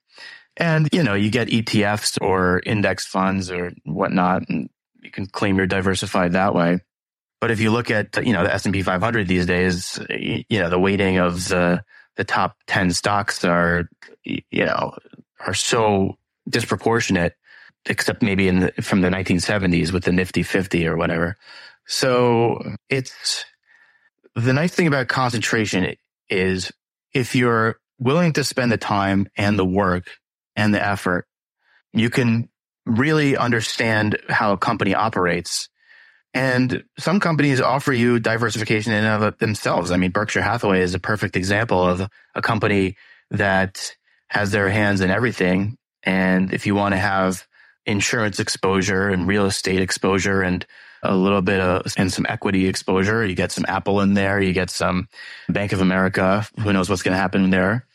And, 0.56 0.88
you 0.92 1.02
know, 1.02 1.14
you 1.14 1.30
get 1.30 1.48
ETFs 1.48 2.18
or 2.20 2.60
index 2.64 3.06
funds 3.06 3.50
or 3.50 3.72
whatnot, 3.84 4.48
and 4.48 4.68
you 5.00 5.10
can 5.10 5.26
claim 5.26 5.56
you're 5.56 5.66
diversified 5.66 6.32
that 6.32 6.54
way. 6.54 6.80
But 7.40 7.50
if 7.50 7.60
you 7.60 7.70
look 7.70 7.90
at, 7.90 8.24
you 8.24 8.32
know, 8.32 8.44
the 8.44 8.54
S&P 8.54 8.82
500 8.82 9.26
these 9.26 9.46
days, 9.46 9.98
you 10.08 10.60
know, 10.60 10.68
the 10.68 10.78
weighting 10.78 11.18
of 11.18 11.48
the, 11.48 11.82
the 12.16 12.24
top 12.24 12.56
10 12.66 12.92
stocks 12.92 13.44
are, 13.44 13.88
you 14.24 14.42
know, 14.52 14.94
are 15.44 15.54
so 15.54 16.18
disproportionate, 16.48 17.34
except 17.86 18.22
maybe 18.22 18.46
in 18.46 18.60
the, 18.60 18.72
from 18.82 19.00
the 19.00 19.08
1970s 19.08 19.92
with 19.92 20.04
the 20.04 20.12
Nifty 20.12 20.42
50 20.42 20.86
or 20.86 20.96
whatever. 20.96 21.36
So 21.86 22.76
it's 22.88 23.44
the 24.36 24.52
nice 24.52 24.74
thing 24.74 24.86
about 24.86 25.08
concentration 25.08 25.96
is 26.28 26.70
if 27.12 27.34
you're 27.34 27.76
willing 27.98 28.32
to 28.34 28.44
spend 28.44 28.70
the 28.70 28.76
time 28.76 29.28
and 29.36 29.58
the 29.58 29.64
work 29.64 30.06
and 30.56 30.74
the 30.74 30.84
effort, 30.84 31.26
you 31.92 32.10
can 32.10 32.48
really 32.86 33.36
understand 33.36 34.18
how 34.28 34.52
a 34.52 34.58
company 34.58 34.94
operates. 34.94 35.68
And 36.34 36.84
some 36.98 37.20
companies 37.20 37.60
offer 37.60 37.92
you 37.92 38.18
diversification 38.18 38.92
in 38.92 39.04
and 39.04 39.22
of 39.22 39.38
themselves. 39.38 39.90
I 39.90 39.96
mean, 39.96 40.10
Berkshire 40.10 40.42
Hathaway 40.42 40.80
is 40.80 40.94
a 40.94 40.98
perfect 40.98 41.36
example 41.36 41.86
of 41.86 42.08
a 42.34 42.42
company 42.42 42.96
that 43.30 43.94
has 44.28 44.50
their 44.50 44.70
hands 44.70 45.02
in 45.02 45.10
everything. 45.10 45.76
And 46.02 46.52
if 46.52 46.66
you 46.66 46.74
want 46.74 46.94
to 46.94 46.98
have 46.98 47.46
insurance 47.84 48.40
exposure 48.40 49.08
and 49.08 49.26
real 49.26 49.46
estate 49.46 49.80
exposure 49.80 50.42
and 50.42 50.64
a 51.02 51.14
little 51.14 51.42
bit 51.42 51.60
of 51.60 51.92
and 51.96 52.12
some 52.12 52.26
equity 52.28 52.66
exposure, 52.66 53.26
you 53.26 53.34
get 53.34 53.52
some 53.52 53.66
Apple 53.68 54.00
in 54.00 54.14
there, 54.14 54.40
you 54.40 54.52
get 54.52 54.70
some 54.70 55.08
Bank 55.48 55.72
of 55.72 55.80
America. 55.80 56.46
Who 56.60 56.72
knows 56.72 56.88
what's 56.88 57.02
going 57.02 57.12
to 57.12 57.20
happen 57.20 57.50
there? 57.50 57.86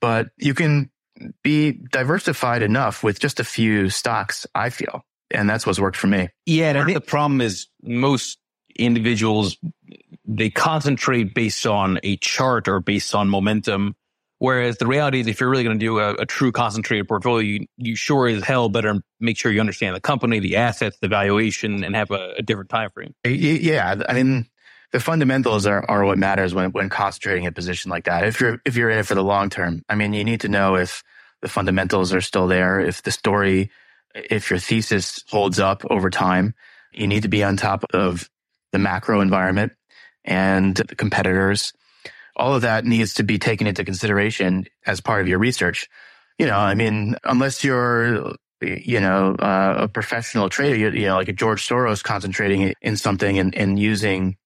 But 0.00 0.30
you 0.36 0.54
can 0.54 0.90
be 1.42 1.72
diversified 1.92 2.62
enough 2.62 3.02
with 3.02 3.18
just 3.20 3.40
a 3.40 3.44
few 3.44 3.90
stocks, 3.90 4.46
I 4.54 4.70
feel. 4.70 5.02
And 5.30 5.48
that's 5.48 5.66
what's 5.66 5.80
worked 5.80 5.96
for 5.96 6.06
me. 6.06 6.28
Yeah, 6.46 6.68
and 6.70 6.78
I 6.78 6.84
think 6.84 6.94
the 6.94 7.00
problem 7.00 7.40
is 7.40 7.66
most 7.82 8.38
individuals 8.76 9.56
they 10.26 10.50
concentrate 10.50 11.34
based 11.34 11.66
on 11.66 11.98
a 12.02 12.16
chart 12.18 12.68
or 12.68 12.80
based 12.80 13.14
on 13.14 13.28
momentum. 13.28 13.94
Whereas 14.38 14.78
the 14.78 14.86
reality 14.86 15.20
is, 15.20 15.26
if 15.26 15.40
you're 15.40 15.48
really 15.48 15.64
going 15.64 15.78
to 15.78 15.84
do 15.84 15.98
a, 15.98 16.14
a 16.14 16.26
true 16.26 16.52
concentrated 16.52 17.08
portfolio, 17.08 17.38
you, 17.40 17.66
you 17.78 17.96
sure 17.96 18.26
as 18.26 18.42
hell 18.42 18.68
better 18.68 19.00
make 19.20 19.38
sure 19.38 19.50
you 19.52 19.60
understand 19.60 19.96
the 19.96 20.00
company, 20.00 20.40
the 20.40 20.56
assets, 20.56 20.98
the 21.00 21.08
valuation, 21.08 21.84
and 21.84 21.94
have 21.94 22.10
a, 22.10 22.34
a 22.38 22.42
different 22.42 22.68
time 22.68 22.90
frame. 22.90 23.14
Y- 23.24 23.30
y- 23.30 23.58
Yeah, 23.62 24.02
I 24.08 24.12
mean, 24.12 24.46
the 24.92 25.00
fundamentals 25.00 25.66
are, 25.66 25.84
are 25.88 26.04
what 26.04 26.18
matters 26.18 26.52
when 26.52 26.72
when 26.72 26.88
concentrating 26.88 27.46
a 27.46 27.52
position 27.52 27.90
like 27.90 28.04
that. 28.04 28.24
If 28.24 28.40
you're 28.40 28.58
if 28.64 28.76
you're 28.76 28.90
in 28.90 28.98
it 28.98 29.06
for 29.06 29.14
the 29.14 29.24
long 29.24 29.50
term, 29.50 29.82
I 29.88 29.94
mean, 29.94 30.12
you 30.12 30.24
need 30.24 30.40
to 30.42 30.48
know 30.48 30.76
if 30.76 31.02
the 31.44 31.50
fundamentals 31.50 32.14
are 32.14 32.22
still 32.22 32.46
there, 32.46 32.80
if 32.80 33.02
the 33.02 33.10
story, 33.10 33.70
if 34.14 34.48
your 34.48 34.58
thesis 34.58 35.22
holds 35.28 35.60
up 35.60 35.84
over 35.90 36.08
time. 36.08 36.54
You 36.90 37.06
need 37.06 37.24
to 37.24 37.28
be 37.28 37.44
on 37.44 37.58
top 37.58 37.84
of 37.92 38.30
the 38.72 38.78
macro 38.78 39.20
environment 39.20 39.72
and 40.24 40.74
the 40.74 40.94
competitors. 40.94 41.74
All 42.34 42.54
of 42.54 42.62
that 42.62 42.86
needs 42.86 43.12
to 43.14 43.24
be 43.24 43.38
taken 43.38 43.66
into 43.66 43.84
consideration 43.84 44.64
as 44.86 45.02
part 45.02 45.20
of 45.20 45.28
your 45.28 45.38
research. 45.38 45.86
You 46.38 46.46
know, 46.46 46.56
I 46.56 46.74
mean, 46.74 47.16
unless 47.24 47.62
you're 47.62 48.32
you 48.62 49.00
know, 49.00 49.34
uh, 49.34 49.74
a 49.80 49.88
professional 49.88 50.48
trader, 50.48 50.76
you, 50.76 50.90
you 50.92 51.06
know, 51.08 51.16
like 51.16 51.28
a 51.28 51.34
George 51.34 51.68
Soros 51.68 52.02
concentrating 52.02 52.72
in 52.80 52.96
something 52.96 53.38
and, 53.38 53.54
and 53.54 53.78
using 53.78 54.38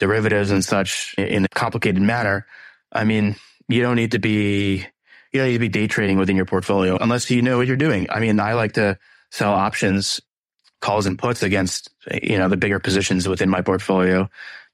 derivatives 0.00 0.50
and 0.50 0.62
such 0.62 1.14
in 1.16 1.46
a 1.46 1.48
complicated 1.54 2.02
manner. 2.02 2.46
I 2.92 3.04
mean, 3.04 3.36
you 3.68 3.80
don't 3.80 3.96
need 3.96 4.12
to 4.12 4.18
be, 4.18 4.86
you 5.32 5.40
don't 5.40 5.48
need 5.48 5.54
to 5.54 5.58
be 5.58 5.68
day 5.68 5.86
trading 5.86 6.18
within 6.18 6.36
your 6.36 6.44
portfolio 6.44 6.96
unless 7.00 7.30
you 7.30 7.42
know 7.42 7.56
what 7.56 7.66
you're 7.66 7.76
doing. 7.76 8.06
I 8.10 8.20
mean, 8.20 8.38
I 8.38 8.54
like 8.54 8.72
to 8.72 8.98
sell 9.30 9.52
options, 9.52 10.20
calls 10.80 11.06
and 11.06 11.18
puts 11.18 11.42
against, 11.42 11.88
you 12.22 12.38
know, 12.38 12.48
the 12.48 12.56
bigger 12.56 12.78
positions 12.78 13.28
within 13.28 13.48
my 13.48 13.62
portfolio. 13.62 14.28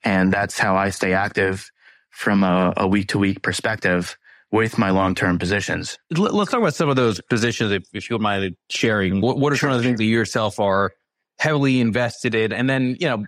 And 0.04 0.32
that's 0.32 0.58
how 0.58 0.76
I 0.76 0.90
stay 0.90 1.12
active 1.12 1.70
from 2.10 2.42
a, 2.42 2.86
week 2.88 3.08
to 3.08 3.18
week 3.18 3.42
perspective 3.42 4.16
with 4.50 4.78
my 4.78 4.90
long 4.90 5.14
term 5.14 5.38
positions. 5.38 5.98
Let- 6.10 6.34
Let's 6.34 6.50
talk 6.50 6.60
about 6.60 6.74
some 6.74 6.88
of 6.88 6.96
those 6.96 7.20
positions, 7.20 7.70
if, 7.70 7.84
if 7.92 8.10
you 8.10 8.14
don't 8.14 8.22
mind 8.22 8.56
sharing. 8.70 9.20
What, 9.20 9.38
what 9.38 9.52
are 9.52 9.56
some 9.56 9.70
of 9.70 9.76
the 9.76 9.82
things 9.84 9.98
that 9.98 10.04
you 10.04 10.16
yourself 10.16 10.58
are 10.58 10.92
heavily 11.38 11.80
invested 11.80 12.34
in? 12.34 12.52
And 12.52 12.68
then, 12.68 12.96
you 12.98 13.06
know, 13.06 13.24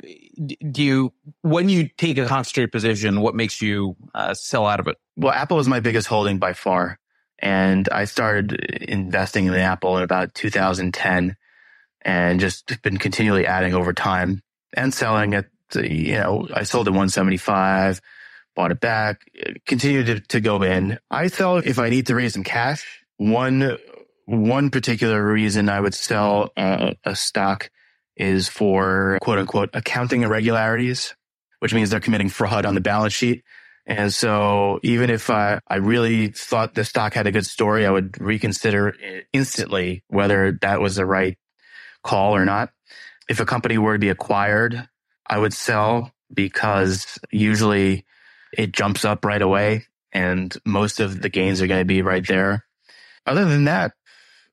do 0.73 0.83
you, 0.83 1.13
when 1.43 1.69
you 1.69 1.89
take 1.97 2.19
a 2.19 2.27
concentrated 2.27 2.73
position, 2.73 3.21
what 3.21 3.37
makes 3.37 3.61
you 3.63 3.95
uh, 4.15 4.35
sell 4.35 4.67
out 4.67 4.81
of 4.81 4.89
it? 4.89 4.97
Well, 5.17 5.33
Apple 5.33 5.61
is 5.61 5.69
my 5.69 5.79
biggest 5.81 6.09
holding 6.09 6.39
by 6.39 6.55
far. 6.55 6.99
And 7.41 7.89
I 7.91 8.05
started 8.05 8.53
investing 8.53 9.47
in 9.47 9.55
Apple 9.55 9.97
in 9.97 10.03
about 10.03 10.35
2010 10.35 11.37
and 12.03 12.41
just 12.41 12.83
been 12.83 12.99
continually 12.99 13.47
adding 13.47 13.75
over 13.75 13.93
time 13.93 14.43
and 14.75 14.93
selling 14.93 15.35
at, 15.35 15.47
you 15.75 16.15
know, 16.15 16.49
I 16.53 16.65
sold 16.65 16.87
at 16.87 16.93
175, 16.93 18.01
bought 18.55 18.73
it 18.73 18.81
back, 18.81 19.23
continued 19.67 20.07
to, 20.07 20.21
to 20.21 20.41
go 20.41 20.63
in. 20.63 20.99
I 21.11 21.29
felt 21.29 21.67
if 21.67 21.79
I 21.79 21.89
need 21.89 22.07
to 22.09 22.15
raise 22.15 22.35
some 22.35 22.45
cash, 22.45 23.05
one, 23.17 23.79
one 24.27 24.71
particular 24.71 25.25
reason 25.25 25.69
I 25.69 25.81
would 25.81 25.95
sell 25.95 26.51
a, 26.57 26.95
a 27.05 27.17
stock 27.17 27.71
is 28.17 28.49
for 28.49 29.19
quote 29.23 29.39
unquote 29.39 29.71
accounting 29.73 30.23
irregularities, 30.23 31.15
which 31.61 31.73
means 31.73 31.91
they're 31.91 32.01
committing 32.01 32.29
fraud 32.29 32.67
on 32.67 32.75
the 32.75 32.81
balance 32.81 33.15
sheet. 33.15 33.43
And 33.87 34.13
so 34.13 34.79
even 34.83 35.11
if 35.11 35.31
I, 35.31 35.61
I 35.67 35.77
really 35.77 36.29
thought 36.29 36.75
the 36.75 36.85
stock 36.85 37.15
had 37.15 37.27
a 37.27 37.33
good 37.33 37.47
story, 37.47 37.87
I 37.87 37.91
would 37.91 38.21
reconsider 38.21 38.95
instantly 39.33 40.05
whether 40.09 40.53
that 40.61 40.81
was 40.81 40.97
the 40.97 41.07
right 41.07 41.37
call 42.03 42.37
or 42.37 42.45
not. 42.45 42.71
If 43.29 43.41
a 43.41 43.47
company 43.47 43.79
were 43.79 43.95
to 43.95 43.99
be 43.99 44.09
acquired, 44.09 44.89
I 45.27 45.39
would 45.39 45.53
sell 45.53 46.13
because 46.33 47.19
usually 47.31 48.05
it 48.53 48.73
jumps 48.73 49.05
up 49.05 49.25
right 49.25 49.43
away 49.43 49.87
and 50.13 50.55
most 50.65 51.01
of 51.01 51.21
the 51.21 51.29
gains 51.29 51.63
are 51.63 51.67
going 51.67 51.81
to 51.81 51.85
be 51.85 52.03
right 52.03 52.27
there. 52.27 52.65
Other 53.27 53.45
than 53.45 53.65
that, 53.65 53.93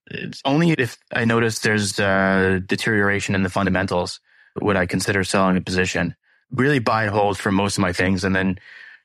it's 0.09 0.41
only 0.45 0.71
if 0.71 0.97
I 1.11 1.25
notice 1.25 1.59
there's 1.59 1.99
uh, 1.99 2.59
deterioration 2.65 3.35
in 3.35 3.43
the 3.43 3.49
fundamentals 3.49 4.19
would 4.61 4.77
I 4.77 4.85
consider 4.85 5.23
selling 5.23 5.57
a 5.57 5.61
position. 5.61 6.15
Really 6.51 6.79
buy 6.79 7.03
and 7.03 7.11
hold 7.11 7.37
for 7.37 7.51
most 7.51 7.77
of 7.77 7.81
my 7.81 7.93
things 7.93 8.23
and 8.23 8.35
then 8.35 8.57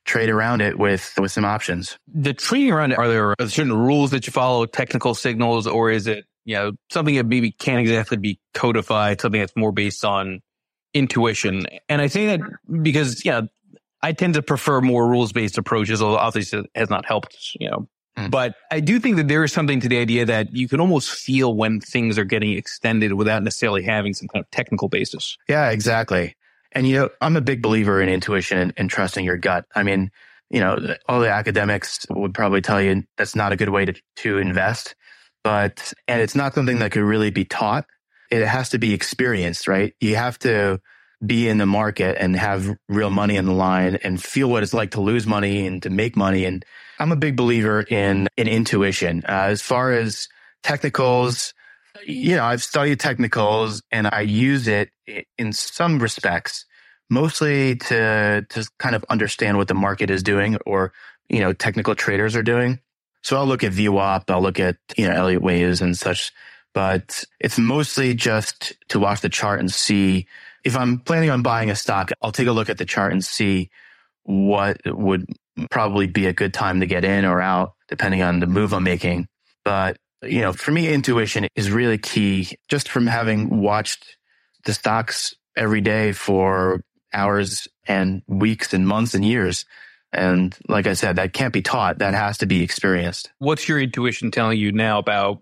trade 0.05 0.29
around 0.29 0.61
it 0.61 0.77
with 0.77 1.13
with 1.17 1.31
some 1.31 1.45
options. 1.45 1.97
The 2.13 2.33
trading 2.33 2.71
around 2.71 2.91
it, 2.91 2.97
are 2.97 3.07
there 3.07 3.35
certain 3.47 3.73
rules 3.73 4.11
that 4.11 4.27
you 4.27 4.31
follow, 4.31 4.65
technical 4.65 5.13
signals, 5.13 5.67
or 5.67 5.91
is 5.91 6.07
it, 6.07 6.25
you 6.45 6.55
know, 6.55 6.73
something 6.91 7.15
that 7.15 7.25
maybe 7.25 7.51
can't 7.51 7.79
exactly 7.79 8.17
be 8.17 8.39
codified, 8.53 9.21
something 9.21 9.39
that's 9.39 9.55
more 9.55 9.71
based 9.71 10.03
on 10.03 10.41
intuition? 10.93 11.65
And 11.89 12.01
I 12.01 12.07
say 12.07 12.25
that 12.27 12.41
because, 12.81 13.23
yeah, 13.25 13.41
I 14.01 14.11
tend 14.11 14.33
to 14.33 14.41
prefer 14.41 14.81
more 14.81 15.07
rules 15.07 15.31
based 15.31 15.57
approaches, 15.57 16.01
although 16.01 16.17
obviously 16.17 16.59
it 16.59 16.69
has 16.75 16.89
not 16.89 17.05
helped, 17.05 17.37
you 17.59 17.69
know. 17.69 17.87
Mm. 18.17 18.29
But 18.29 18.55
I 18.69 18.79
do 18.79 18.99
think 18.99 19.15
that 19.15 19.27
there 19.27 19.43
is 19.43 19.51
something 19.51 19.79
to 19.79 19.89
the 19.89 19.97
idea 19.97 20.25
that 20.25 20.55
you 20.55 20.67
can 20.67 20.79
almost 20.79 21.09
feel 21.09 21.55
when 21.55 21.79
things 21.79 22.19
are 22.19 22.25
getting 22.25 22.51
extended 22.51 23.13
without 23.13 23.41
necessarily 23.43 23.81
having 23.81 24.13
some 24.13 24.27
kind 24.27 24.43
of 24.43 24.51
technical 24.51 24.87
basis. 24.87 25.37
Yeah, 25.49 25.71
exactly. 25.71 26.35
And 26.73 26.87
you 26.87 26.95
know, 26.95 27.09
I'm 27.21 27.37
a 27.37 27.41
big 27.41 27.61
believer 27.61 28.01
in 28.01 28.09
intuition 28.09 28.57
and, 28.57 28.73
and 28.77 28.89
trusting 28.89 29.23
your 29.23 29.37
gut. 29.37 29.65
I 29.75 29.83
mean, 29.83 30.11
you 30.49 30.59
know, 30.59 30.95
all 31.07 31.19
the 31.19 31.31
academics 31.31 32.05
would 32.09 32.33
probably 32.33 32.61
tell 32.61 32.81
you 32.81 33.03
that's 33.17 33.35
not 33.35 33.51
a 33.51 33.55
good 33.55 33.69
way 33.69 33.85
to, 33.85 33.93
to 34.17 34.37
invest, 34.37 34.95
but, 35.43 35.93
and 36.07 36.21
it's 36.21 36.35
not 36.35 36.53
something 36.53 36.79
that 36.79 36.91
could 36.91 37.03
really 37.03 37.31
be 37.31 37.45
taught. 37.45 37.85
It 38.29 38.45
has 38.45 38.69
to 38.69 38.77
be 38.77 38.93
experienced, 38.93 39.67
right? 39.67 39.93
You 39.99 40.15
have 40.15 40.37
to 40.39 40.79
be 41.25 41.47
in 41.47 41.57
the 41.57 41.65
market 41.65 42.17
and 42.19 42.35
have 42.35 42.69
real 42.89 43.09
money 43.09 43.37
on 43.37 43.45
the 43.45 43.53
line 43.53 43.97
and 44.03 44.21
feel 44.21 44.49
what 44.49 44.63
it's 44.63 44.73
like 44.73 44.91
to 44.91 45.01
lose 45.01 45.25
money 45.25 45.65
and 45.65 45.81
to 45.83 45.89
make 45.89 46.15
money. 46.15 46.45
And 46.45 46.65
I'm 46.99 47.11
a 47.11 47.15
big 47.15 47.35
believer 47.35 47.81
in, 47.81 48.27
in 48.37 48.47
intuition. 48.47 49.23
Uh, 49.27 49.47
as 49.47 49.61
far 49.61 49.91
as 49.91 50.27
technicals, 50.63 51.53
you 52.05 52.35
know, 52.35 52.43
I've 52.43 52.63
studied 52.63 52.99
technicals 52.99 53.81
and 53.91 54.07
I 54.11 54.21
use 54.21 54.67
it 54.67 54.89
in 55.37 55.53
some 55.53 55.99
respects, 55.99 56.65
mostly 57.09 57.75
to, 57.77 58.45
to 58.49 58.69
kind 58.79 58.95
of 58.95 59.05
understand 59.09 59.57
what 59.57 59.67
the 59.67 59.73
market 59.73 60.09
is 60.09 60.23
doing 60.23 60.57
or, 60.65 60.93
you 61.29 61.39
know, 61.39 61.53
technical 61.53 61.95
traders 61.95 62.35
are 62.35 62.43
doing. 62.43 62.79
So 63.21 63.37
I'll 63.37 63.47
look 63.47 63.63
at 63.63 63.71
VWAP, 63.71 64.29
I'll 64.29 64.41
look 64.41 64.59
at, 64.59 64.77
you 64.97 65.07
know, 65.07 65.13
Elliott 65.13 65.41
waves 65.41 65.81
and 65.81 65.97
such, 65.97 66.31
but 66.73 67.23
it's 67.39 67.57
mostly 67.57 68.13
just 68.13 68.73
to 68.89 68.99
watch 68.99 69.21
the 69.21 69.29
chart 69.29 69.59
and 69.59 69.71
see 69.71 70.27
if 70.63 70.77
I'm 70.77 70.99
planning 70.99 71.29
on 71.29 71.41
buying 71.41 71.69
a 71.69 71.75
stock, 71.75 72.11
I'll 72.21 72.31
take 72.31 72.47
a 72.47 72.51
look 72.51 72.69
at 72.69 72.77
the 72.77 72.85
chart 72.85 73.11
and 73.11 73.23
see 73.23 73.69
what 74.23 74.77
would 74.85 75.25
probably 75.69 76.07
be 76.07 76.25
a 76.25 76.33
good 76.33 76.53
time 76.53 76.79
to 76.79 76.85
get 76.85 77.03
in 77.03 77.25
or 77.25 77.41
out, 77.41 77.73
depending 77.87 78.21
on 78.21 78.39
the 78.39 78.47
move 78.47 78.73
I'm 78.73 78.83
making. 78.83 79.27
But, 79.65 79.97
you 80.25 80.41
know, 80.41 80.53
for 80.53 80.71
me, 80.71 80.87
intuition 80.87 81.47
is 81.55 81.71
really 81.71 81.97
key 81.97 82.57
just 82.69 82.89
from 82.89 83.07
having 83.07 83.61
watched 83.61 84.17
the 84.65 84.73
stocks 84.73 85.33
every 85.55 85.81
day 85.81 86.11
for 86.11 86.81
hours 87.13 87.67
and 87.87 88.23
weeks 88.27 88.73
and 88.73 88.87
months 88.87 89.13
and 89.13 89.23
years. 89.25 89.65
And 90.11 90.55
like 90.67 90.87
I 90.87 90.93
said, 90.93 91.15
that 91.15 91.33
can't 91.33 91.53
be 91.53 91.61
taught. 91.61 91.99
That 91.99 92.13
has 92.13 92.37
to 92.39 92.45
be 92.45 92.61
experienced. 92.61 93.31
What's 93.39 93.67
your 93.67 93.79
intuition 93.79 94.31
telling 94.31 94.59
you 94.59 94.71
now 94.71 94.99
about 94.99 95.41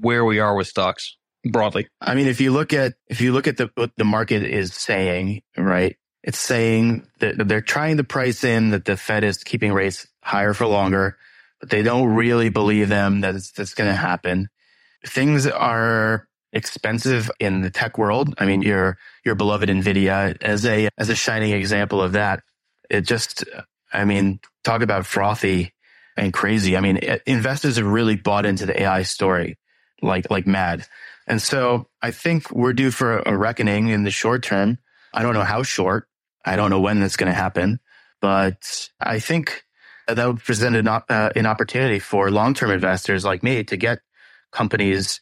where 0.00 0.24
we 0.24 0.40
are 0.40 0.54
with 0.56 0.66
stocks 0.66 1.16
broadly? 1.44 1.88
I 2.00 2.14
mean, 2.14 2.26
if 2.26 2.40
you 2.40 2.52
look 2.52 2.72
at, 2.72 2.94
if 3.08 3.20
you 3.20 3.32
look 3.32 3.46
at 3.46 3.56
the, 3.56 3.70
what 3.74 3.92
the 3.96 4.04
market 4.04 4.42
is 4.42 4.74
saying, 4.74 5.42
right? 5.56 5.96
It's 6.22 6.38
saying 6.38 7.06
that 7.20 7.48
they're 7.48 7.60
trying 7.60 7.96
to 7.96 8.04
price 8.04 8.44
in 8.44 8.70
that 8.70 8.84
the 8.84 8.96
Fed 8.96 9.24
is 9.24 9.42
keeping 9.42 9.72
rates 9.72 10.06
higher 10.22 10.52
for 10.52 10.66
longer, 10.66 11.16
but 11.60 11.70
they 11.70 11.82
don't 11.82 12.14
really 12.14 12.48
believe 12.48 12.88
them 12.88 13.20
that 13.20 13.34
it's, 13.34 13.52
that's 13.52 13.74
going 13.74 13.90
to 13.90 13.96
happen. 13.96 14.48
Things 15.06 15.46
are 15.46 16.26
expensive 16.52 17.30
in 17.38 17.60
the 17.60 17.70
tech 17.70 17.96
world. 17.98 18.34
I 18.38 18.46
mean, 18.46 18.62
your, 18.62 18.98
your 19.24 19.34
beloved 19.34 19.68
NVIDIA 19.68 20.42
as 20.42 20.66
a, 20.66 20.88
as 20.98 21.08
a 21.08 21.14
shining 21.14 21.52
example 21.52 22.02
of 22.02 22.12
that. 22.12 22.42
It 22.88 23.02
just, 23.02 23.44
I 23.92 24.04
mean, 24.04 24.40
talk 24.64 24.82
about 24.82 25.06
frothy 25.06 25.72
and 26.16 26.32
crazy. 26.32 26.76
I 26.76 26.80
mean, 26.80 26.98
investors 27.26 27.76
have 27.76 27.86
really 27.86 28.16
bought 28.16 28.46
into 28.46 28.66
the 28.66 28.82
AI 28.82 29.04
story 29.04 29.58
like, 30.02 30.30
like 30.30 30.46
mad. 30.46 30.86
And 31.26 31.40
so 31.40 31.86
I 32.02 32.10
think 32.10 32.50
we're 32.50 32.72
due 32.72 32.90
for 32.90 33.20
a 33.20 33.36
reckoning 33.36 33.88
in 33.88 34.02
the 34.02 34.10
short 34.10 34.42
term. 34.42 34.78
I 35.14 35.22
don't 35.22 35.34
know 35.34 35.44
how 35.44 35.62
short. 35.62 36.08
I 36.44 36.56
don't 36.56 36.70
know 36.70 36.80
when 36.80 37.00
that's 37.00 37.16
going 37.16 37.30
to 37.30 37.36
happen, 37.36 37.80
but 38.20 38.88
I 38.98 39.18
think 39.18 39.64
that 40.14 40.26
would 40.26 40.42
present 40.42 40.76
an, 40.76 40.88
uh, 40.88 41.30
an 41.34 41.46
opportunity 41.46 41.98
for 41.98 42.30
long-term 42.30 42.70
investors 42.70 43.24
like 43.24 43.42
me 43.42 43.64
to 43.64 43.76
get 43.76 44.00
companies 44.52 45.20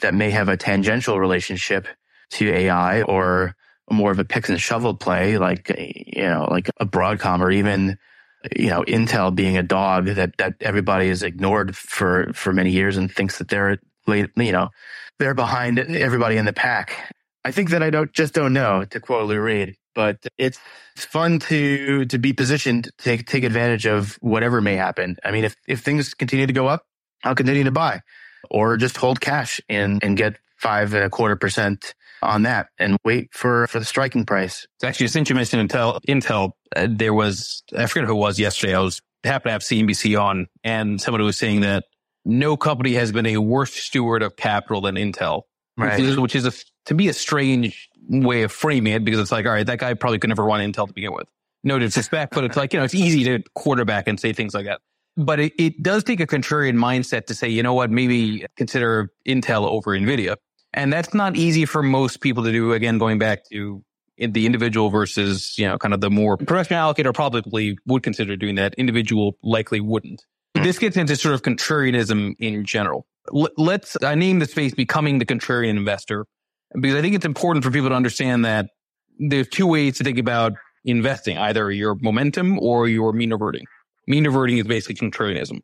that 0.00 0.14
may 0.14 0.30
have 0.30 0.48
a 0.48 0.56
tangential 0.56 1.18
relationship 1.18 1.86
to 2.30 2.48
AI 2.52 3.02
or 3.02 3.54
more 3.90 4.10
of 4.10 4.18
a 4.18 4.24
picks 4.24 4.48
and 4.48 4.60
shovel 4.60 4.94
play, 4.94 5.38
like, 5.38 5.68
you 5.78 6.22
know, 6.22 6.46
like 6.50 6.70
a 6.78 6.86
Broadcom 6.86 7.40
or 7.40 7.50
even, 7.50 7.98
you 8.54 8.70
know, 8.70 8.82
Intel 8.82 9.34
being 9.34 9.56
a 9.56 9.62
dog 9.62 10.06
that, 10.06 10.36
that 10.38 10.54
everybody 10.60 11.08
has 11.08 11.22
ignored 11.22 11.76
for, 11.76 12.32
for 12.32 12.52
many 12.52 12.70
years 12.70 12.96
and 12.96 13.10
thinks 13.10 13.38
that 13.38 13.48
they're 13.48 13.78
late, 14.06 14.30
you 14.36 14.52
know, 14.52 14.68
they're 15.18 15.34
behind 15.34 15.78
everybody 15.78 16.36
in 16.36 16.44
the 16.44 16.52
pack. 16.52 17.12
I 17.44 17.50
think 17.50 17.70
that 17.70 17.82
I 17.82 17.90
don't 17.90 18.12
just 18.12 18.34
don't 18.34 18.52
know 18.52 18.84
to 18.84 19.00
quote 19.00 19.28
Lou 19.28 19.40
Reed 19.40 19.76
but 19.94 20.18
it's 20.38 20.58
fun 20.96 21.38
to 21.40 22.04
to 22.06 22.18
be 22.18 22.32
positioned 22.32 22.84
to 22.84 22.92
take 22.98 23.26
take 23.26 23.44
advantage 23.44 23.86
of 23.86 24.16
whatever 24.20 24.60
may 24.60 24.76
happen. 24.76 25.16
I 25.24 25.30
mean, 25.30 25.44
if 25.44 25.56
if 25.66 25.80
things 25.80 26.14
continue 26.14 26.46
to 26.46 26.52
go 26.52 26.66
up, 26.66 26.86
I'll 27.24 27.34
continue 27.34 27.64
to 27.64 27.70
buy, 27.70 28.00
or 28.50 28.76
just 28.76 28.96
hold 28.96 29.20
cash 29.20 29.60
and 29.68 30.02
and 30.02 30.16
get 30.16 30.36
five 30.56 30.94
and 30.94 31.04
a 31.04 31.10
quarter 31.10 31.36
percent 31.36 31.94
on 32.22 32.42
that 32.42 32.68
and 32.78 32.96
wait 33.04 33.32
for 33.32 33.66
for 33.66 33.78
the 33.78 33.84
striking 33.84 34.24
price. 34.24 34.66
It's 34.76 34.84
actually 34.84 35.08
since 35.08 35.28
you 35.28 35.34
mentioned 35.34 35.70
Intel, 35.70 36.00
Intel, 36.06 36.52
uh, 36.76 36.86
there 36.90 37.14
was 37.14 37.62
I 37.76 37.86
forget 37.86 38.06
who 38.06 38.14
it 38.14 38.18
was 38.18 38.38
yesterday. 38.38 38.74
I 38.74 38.80
was 38.80 39.00
happened 39.24 39.50
to 39.50 39.52
have 39.52 39.62
CNBC 39.62 40.20
on, 40.20 40.46
and 40.64 41.00
somebody 41.00 41.24
was 41.24 41.36
saying 41.36 41.60
that 41.60 41.84
no 42.24 42.56
company 42.56 42.94
has 42.94 43.12
been 43.12 43.26
a 43.26 43.38
worse 43.38 43.72
steward 43.72 44.22
of 44.22 44.36
capital 44.36 44.82
than 44.82 44.96
Intel, 44.96 45.42
right. 45.76 45.98
which 45.98 46.08
is, 46.08 46.18
which 46.18 46.36
is 46.36 46.46
a, 46.46 46.52
to 46.86 46.94
be 46.94 47.08
a 47.08 47.12
strange 47.12 47.88
way 48.08 48.42
of 48.42 48.52
framing 48.52 48.92
it 48.92 49.04
because 49.04 49.20
it's 49.20 49.32
like, 49.32 49.46
all 49.46 49.52
right, 49.52 49.66
that 49.66 49.78
guy 49.78 49.94
probably 49.94 50.18
could 50.18 50.28
never 50.28 50.44
run 50.44 50.60
Intel 50.60 50.86
to 50.86 50.92
begin 50.92 51.12
with. 51.12 51.28
No 51.62 51.78
disrespect, 51.78 52.34
but 52.34 52.44
it's 52.44 52.56
like, 52.56 52.72
you 52.72 52.78
know, 52.78 52.84
it's 52.84 52.94
easy 52.94 53.24
to 53.24 53.42
quarterback 53.54 54.08
and 54.08 54.18
say 54.18 54.32
things 54.32 54.54
like 54.54 54.64
that. 54.64 54.80
But 55.16 55.40
it, 55.40 55.52
it 55.58 55.82
does 55.82 56.04
take 56.04 56.20
a 56.20 56.26
contrarian 56.26 56.76
mindset 56.76 57.26
to 57.26 57.34
say, 57.34 57.48
you 57.48 57.62
know 57.62 57.74
what, 57.74 57.90
maybe 57.90 58.46
consider 58.56 59.12
Intel 59.26 59.66
over 59.66 59.90
NVIDIA. 59.90 60.36
And 60.72 60.92
that's 60.92 61.12
not 61.12 61.36
easy 61.36 61.66
for 61.66 61.82
most 61.82 62.20
people 62.20 62.44
to 62.44 62.52
do. 62.52 62.72
Again, 62.72 62.98
going 62.98 63.18
back 63.18 63.44
to 63.50 63.84
the 64.18 64.46
individual 64.46 64.88
versus, 64.88 65.58
you 65.58 65.66
know, 65.66 65.78
kind 65.78 65.92
of 65.92 66.00
the 66.00 66.10
more 66.10 66.36
professional 66.36 66.92
allocator 66.92 67.12
probably 67.12 67.76
would 67.86 68.02
consider 68.02 68.36
doing 68.36 68.54
that. 68.54 68.74
Individual 68.74 69.36
likely 69.42 69.80
wouldn't. 69.80 70.24
Hmm. 70.56 70.62
This 70.62 70.78
gets 70.78 70.96
into 70.96 71.16
sort 71.16 71.34
of 71.34 71.42
contrarianism 71.42 72.36
in 72.38 72.64
general. 72.64 73.06
L- 73.34 73.50
let's, 73.56 73.96
I 74.02 74.14
name 74.14 74.38
the 74.38 74.46
space 74.46 74.74
becoming 74.74 75.18
the 75.18 75.26
contrarian 75.26 75.76
investor 75.76 76.26
because 76.78 76.96
I 76.96 77.00
think 77.00 77.14
it's 77.14 77.26
important 77.26 77.64
for 77.64 77.70
people 77.70 77.88
to 77.88 77.94
understand 77.94 78.44
that 78.44 78.66
there's 79.18 79.48
two 79.48 79.66
ways 79.66 79.98
to 79.98 80.04
think 80.04 80.18
about 80.18 80.52
investing, 80.84 81.38
either 81.38 81.70
your 81.70 81.94
momentum 81.96 82.58
or 82.58 82.88
your 82.88 83.12
mean 83.12 83.32
reverting. 83.32 83.66
Mean 84.06 84.24
reverting 84.24 84.58
is 84.58 84.66
basically 84.66 84.94
contrarianism. 85.08 85.60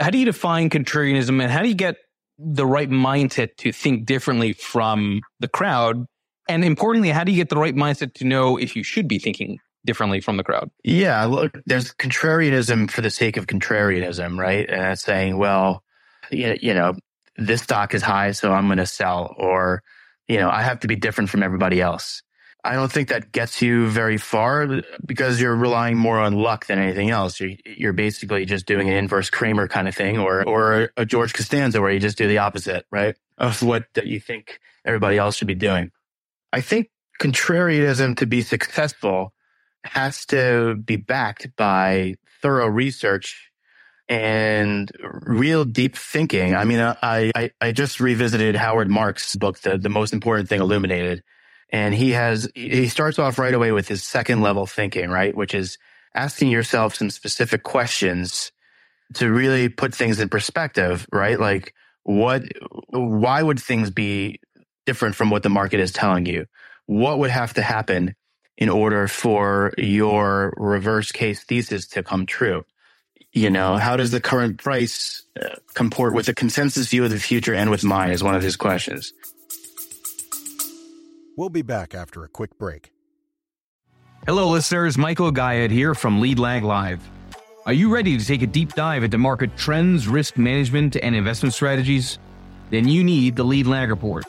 How 0.00 0.10
do 0.10 0.18
you 0.18 0.24
define 0.24 0.70
contrarianism 0.70 1.40
and 1.42 1.50
how 1.50 1.62
do 1.62 1.68
you 1.68 1.74
get 1.74 1.96
the 2.38 2.66
right 2.66 2.90
mindset 2.90 3.56
to 3.58 3.72
think 3.72 4.06
differently 4.06 4.52
from 4.52 5.20
the 5.40 5.48
crowd? 5.48 6.04
And 6.48 6.64
importantly, 6.64 7.10
how 7.10 7.24
do 7.24 7.32
you 7.32 7.36
get 7.36 7.48
the 7.48 7.56
right 7.56 7.74
mindset 7.74 8.14
to 8.14 8.24
know 8.24 8.56
if 8.56 8.76
you 8.76 8.82
should 8.82 9.08
be 9.08 9.18
thinking 9.18 9.58
differently 9.84 10.20
from 10.20 10.36
the 10.36 10.44
crowd? 10.44 10.70
Yeah, 10.84 11.24
look, 11.24 11.58
there's 11.64 11.92
contrarianism 11.94 12.90
for 12.90 13.00
the 13.00 13.10
sake 13.10 13.36
of 13.36 13.46
contrarianism, 13.46 14.38
right? 14.38 14.68
And 14.68 14.98
saying, 14.98 15.38
well, 15.38 15.82
you 16.30 16.74
know, 16.74 16.94
this 17.36 17.62
stock 17.62 17.94
is 17.94 18.02
high, 18.02 18.32
so 18.32 18.52
I'm 18.52 18.66
going 18.66 18.78
to 18.78 18.86
sell, 18.86 19.34
or 19.38 19.82
you 20.28 20.38
know, 20.38 20.50
I 20.50 20.62
have 20.62 20.80
to 20.80 20.88
be 20.88 20.96
different 20.96 21.30
from 21.30 21.42
everybody 21.42 21.80
else. 21.80 22.22
I 22.64 22.74
don't 22.74 22.90
think 22.90 23.08
that 23.08 23.30
gets 23.30 23.62
you 23.62 23.88
very 23.88 24.18
far 24.18 24.82
because 25.04 25.40
you're 25.40 25.54
relying 25.54 25.96
more 25.96 26.18
on 26.18 26.34
luck 26.34 26.66
than 26.66 26.80
anything 26.80 27.10
else. 27.10 27.38
You're, 27.38 27.52
you're 27.64 27.92
basically 27.92 28.44
just 28.44 28.66
doing 28.66 28.88
an 28.88 28.94
inverse 28.96 29.30
Cramer 29.30 29.68
kind 29.68 29.86
of 29.86 29.94
thing 29.94 30.18
or, 30.18 30.42
or 30.48 30.90
a 30.96 31.06
George 31.06 31.32
Costanza 31.32 31.80
where 31.80 31.92
you 31.92 32.00
just 32.00 32.18
do 32.18 32.26
the 32.26 32.38
opposite, 32.38 32.84
right? 32.90 33.14
Of 33.38 33.62
what 33.62 33.84
you 34.02 34.18
think 34.18 34.58
everybody 34.84 35.16
else 35.16 35.36
should 35.36 35.46
be 35.46 35.54
doing. 35.54 35.92
I 36.52 36.60
think 36.60 36.90
contrarianism 37.20 38.16
to 38.16 38.26
be 38.26 38.42
successful 38.42 39.32
has 39.84 40.26
to 40.26 40.74
be 40.74 40.96
backed 40.96 41.54
by 41.56 42.16
thorough 42.42 42.66
research 42.66 43.52
and 44.08 44.90
real 45.02 45.64
deep 45.64 45.96
thinking. 45.96 46.54
I 46.54 46.64
mean, 46.64 46.78
uh, 46.78 46.96
I, 47.02 47.32
I, 47.34 47.50
I 47.60 47.72
just 47.72 48.00
revisited 48.00 48.54
Howard 48.54 48.88
Marks' 48.88 49.34
book, 49.34 49.58
the, 49.60 49.78
the 49.78 49.88
most 49.88 50.12
important 50.12 50.48
thing 50.48 50.60
illuminated. 50.60 51.22
And 51.70 51.94
he 51.94 52.12
has, 52.12 52.48
he 52.54 52.88
starts 52.88 53.18
off 53.18 53.38
right 53.38 53.54
away 53.54 53.72
with 53.72 53.88
his 53.88 54.04
second 54.04 54.40
level 54.40 54.66
thinking, 54.66 55.10
right? 55.10 55.34
Which 55.34 55.54
is 55.54 55.78
asking 56.14 56.50
yourself 56.50 56.94
some 56.94 57.10
specific 57.10 57.64
questions 57.64 58.52
to 59.14 59.30
really 59.30 59.68
put 59.68 59.94
things 59.94 60.20
in 60.20 60.28
perspective, 60.28 61.06
right? 61.12 61.38
Like 61.38 61.74
what, 62.04 62.44
why 62.90 63.42
would 63.42 63.58
things 63.58 63.90
be 63.90 64.40
different 64.84 65.16
from 65.16 65.30
what 65.30 65.42
the 65.42 65.50
market 65.50 65.80
is 65.80 65.92
telling 65.92 66.26
you? 66.26 66.46
What 66.86 67.18
would 67.18 67.30
have 67.30 67.54
to 67.54 67.62
happen 67.62 68.14
in 68.56 68.68
order 68.68 69.08
for 69.08 69.72
your 69.76 70.54
reverse 70.56 71.10
case 71.10 71.42
thesis 71.42 71.88
to 71.88 72.04
come 72.04 72.26
true? 72.26 72.64
You 73.36 73.50
know, 73.50 73.76
how 73.76 73.96
does 73.98 74.12
the 74.12 74.20
current 74.20 74.56
price 74.56 75.22
uh, 75.40 75.56
comport 75.74 76.14
with 76.14 76.24
the 76.24 76.34
consensus 76.34 76.88
view 76.88 77.04
of 77.04 77.10
the 77.10 77.20
future 77.20 77.52
and 77.52 77.70
with 77.70 77.84
mine 77.84 78.10
is 78.10 78.22
one 78.22 78.34
of 78.34 78.42
his 78.42 78.56
questions. 78.56 79.12
We'll 81.36 81.50
be 81.50 81.60
back 81.60 81.94
after 81.94 82.24
a 82.24 82.28
quick 82.28 82.56
break. 82.58 82.92
Hello, 84.26 84.48
listeners. 84.48 84.96
Michael 84.96 85.30
Gayed 85.30 85.70
here 85.70 85.94
from 85.94 86.22
Lead 86.22 86.38
Lag 86.38 86.64
Live. 86.64 87.06
Are 87.66 87.74
you 87.74 87.92
ready 87.92 88.16
to 88.16 88.24
take 88.24 88.40
a 88.40 88.46
deep 88.46 88.72
dive 88.72 89.04
into 89.04 89.18
market 89.18 89.54
trends, 89.58 90.08
risk 90.08 90.38
management, 90.38 90.96
and 90.96 91.14
investment 91.14 91.52
strategies? 91.52 92.18
Then 92.70 92.88
you 92.88 93.04
need 93.04 93.36
the 93.36 93.44
Lead 93.44 93.66
Lag 93.66 93.90
Report. 93.90 94.24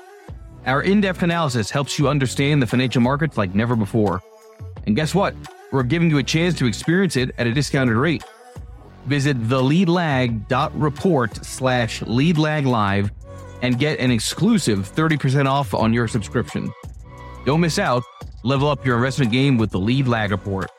Our 0.66 0.82
in 0.82 1.00
depth 1.00 1.24
analysis 1.24 1.70
helps 1.70 1.98
you 1.98 2.10
understand 2.10 2.62
the 2.62 2.68
financial 2.68 3.02
markets 3.02 3.38
like 3.38 3.56
never 3.56 3.78
before. 3.78 4.22
And 4.86 4.98
guess 4.98 5.16
what? 5.16 5.34
We're 5.72 5.84
giving 5.84 6.10
you 6.10 6.18
a 6.18 6.24
chance 6.24 6.56
to 6.56 6.66
experience 6.66 7.16
it 7.16 7.34
at 7.38 7.48
a 7.48 7.54
discounted 7.54 7.96
rate. 7.96 8.24
Visit 9.08 9.42
theleadlag.report 9.44 11.46
slash 11.46 12.02
leadlaglive 12.02 13.10
and 13.62 13.80
get 13.80 14.00
an 14.00 14.12
exclusive 14.12 14.92
30% 14.94 15.48
off 15.48 15.74
on 15.74 15.94
your 15.94 16.08
subscription. 16.08 16.72
Don't 17.46 17.62
miss 17.62 17.80
out. 17.80 18.04
Level 18.44 18.70
up 18.70 18.86
your 18.86 18.98
investment 18.98 19.32
game 19.32 19.58
with 19.58 19.72
the 19.72 19.80
Lead 19.80 20.08
Lag 20.08 20.30
Report. 20.32 20.70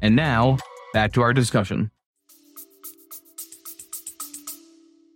And 0.00 0.16
now, 0.16 0.56
back 0.92 1.12
to 1.14 1.22
our 1.22 1.32
discussion. 1.32 1.90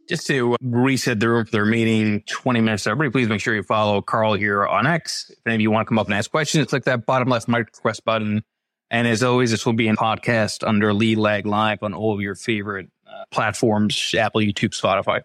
Just 0.08 0.26
to 0.26 0.56
reset 0.60 1.20
the 1.20 1.28
room 1.28 1.44
for 1.44 1.52
the 1.52 1.64
meeting 1.64 2.24
20 2.26 2.60
minutes, 2.60 2.88
everybody, 2.88 3.12
please 3.12 3.28
make 3.28 3.40
sure 3.40 3.54
you 3.54 3.62
follow 3.62 4.02
Karl 4.02 4.34
here 4.34 4.66
on 4.66 4.84
X. 4.84 5.30
If 5.30 5.38
any 5.46 5.54
of 5.54 5.60
you 5.60 5.70
want 5.70 5.86
to 5.86 5.88
come 5.88 6.00
up 6.00 6.08
and 6.08 6.14
ask 6.14 6.28
questions, 6.28 6.66
click 6.66 6.82
that 6.84 7.06
bottom 7.06 7.28
left 7.28 7.46
mic 7.46 7.66
request 7.66 8.04
button. 8.04 8.42
And 8.90 9.06
as 9.06 9.22
always, 9.22 9.52
this 9.52 9.64
will 9.64 9.72
be 9.72 9.88
in 9.88 9.96
podcast 9.96 10.66
under 10.66 10.92
Lead 10.92 11.18
Lag 11.18 11.46
Live 11.46 11.82
on 11.82 11.94
all 11.94 12.12
of 12.12 12.20
your 12.20 12.34
favorite 12.34 12.90
uh, 13.06 13.24
platforms, 13.30 14.14
Apple, 14.18 14.40
YouTube, 14.40 14.70
Spotify. 14.70 15.22